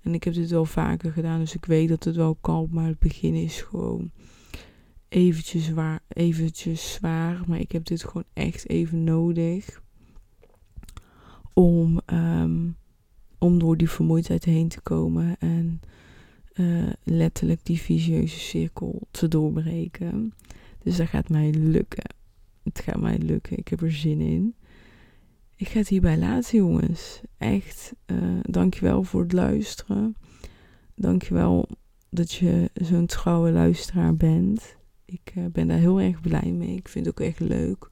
En 0.01 0.13
ik 0.13 0.23
heb 0.23 0.33
dit 0.33 0.49
wel 0.49 0.65
vaker 0.65 1.11
gedaan, 1.11 1.39
dus 1.39 1.55
ik 1.55 1.65
weet 1.65 1.89
dat 1.89 2.03
het 2.03 2.15
wel 2.15 2.35
kan. 2.41 2.67
Maar 2.71 2.87
het 2.87 2.99
begin 2.99 3.33
is 3.33 3.61
gewoon 3.61 4.11
eventjes 5.07 5.65
zwaar, 5.65 5.99
eventjes 6.07 6.93
zwaar. 6.93 7.43
Maar 7.47 7.59
ik 7.59 7.71
heb 7.71 7.85
dit 7.85 8.03
gewoon 8.03 8.27
echt 8.33 8.69
even 8.69 9.03
nodig. 9.03 9.81
Om, 11.53 12.01
um, 12.05 12.77
om 13.45 13.59
door 13.59 13.77
die 13.77 13.89
vermoeidheid 13.89 14.43
heen 14.43 14.67
te 14.67 14.81
komen. 14.81 15.35
En 15.39 15.81
uh, 16.55 16.89
letterlijk 17.03 17.59
die 17.63 17.79
visieuze 17.79 18.39
cirkel 18.39 19.07
te 19.11 19.27
doorbreken. 19.27 20.33
Dus 20.83 20.97
dat 20.97 21.07
gaat 21.07 21.29
mij 21.29 21.51
lukken. 21.53 22.15
Het 22.63 22.79
gaat 22.79 22.99
mij 22.99 23.17
lukken. 23.17 23.57
Ik 23.57 23.67
heb 23.67 23.81
er 23.81 23.91
zin 23.91 24.19
in. 24.19 24.55
Ik 25.55 25.67
ga 25.67 25.79
het 25.79 25.87
hierbij 25.87 26.17
laten, 26.17 26.57
jongens. 26.57 27.21
Echt, 27.37 27.93
uh, 28.05 28.17
dankjewel 28.41 29.03
voor 29.03 29.21
het 29.21 29.33
luisteren. 29.33 30.15
Dankjewel 30.95 31.67
dat 32.09 32.31
je 32.31 32.69
zo'n 32.73 33.05
trouwe 33.05 33.51
luisteraar 33.51 34.15
bent. 34.15 34.75
Ik 35.05 35.33
uh, 35.37 35.45
ben 35.51 35.67
daar 35.67 35.77
heel 35.77 36.01
erg 36.01 36.21
blij 36.21 36.51
mee. 36.51 36.75
Ik 36.75 36.87
vind 36.87 37.05
het 37.05 37.19
ook 37.19 37.27
echt 37.27 37.39
leuk 37.39 37.89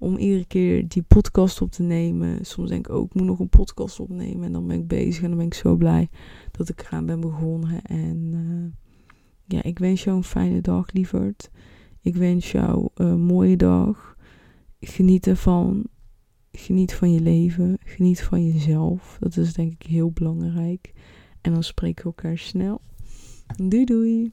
om 0.00 0.16
iedere 0.16 0.44
keer 0.44 0.88
die 0.88 1.02
podcast 1.02 1.60
op 1.60 1.70
te 1.70 1.82
nemen. 1.82 2.44
Soms 2.46 2.68
denk 2.68 2.88
ik 2.88 2.94
ook, 2.94 3.06
ik 3.06 3.14
moet 3.14 3.26
nog 3.26 3.38
een 3.38 3.48
podcast 3.48 4.00
opnemen. 4.00 4.44
En 4.44 4.52
dan 4.52 4.66
ben 4.66 4.78
ik 4.78 4.86
bezig 4.86 5.22
en 5.22 5.28
dan 5.28 5.38
ben 5.38 5.46
ik 5.46 5.54
zo 5.54 5.76
blij 5.76 6.08
dat 6.50 6.68
ik 6.68 6.82
eraan 6.86 7.06
ben 7.06 7.20
begonnen. 7.20 7.82
En 7.82 8.32
uh, 8.34 8.90
ja, 9.44 9.62
ik 9.62 9.78
wens 9.78 10.04
jou 10.04 10.16
een 10.16 10.24
fijne 10.24 10.60
dag, 10.60 10.92
lieverd. 10.92 11.50
Ik 12.00 12.16
wens 12.16 12.52
jou 12.52 12.88
een 12.94 13.20
mooie 13.20 13.56
dag. 13.56 14.16
Geniet 14.80 15.26
ervan. 15.26 15.86
Geniet 16.52 16.94
van 16.94 17.12
je 17.12 17.20
leven. 17.20 17.78
Geniet 17.84 18.22
van 18.22 18.46
jezelf. 18.46 19.16
Dat 19.20 19.36
is 19.36 19.52
denk 19.52 19.72
ik 19.72 19.82
heel 19.82 20.10
belangrijk. 20.10 20.92
En 21.40 21.52
dan 21.52 21.62
spreken 21.62 22.02
we 22.02 22.08
elkaar 22.08 22.38
snel. 22.38 22.80
Doei 23.56 23.84
doei. 23.84 24.32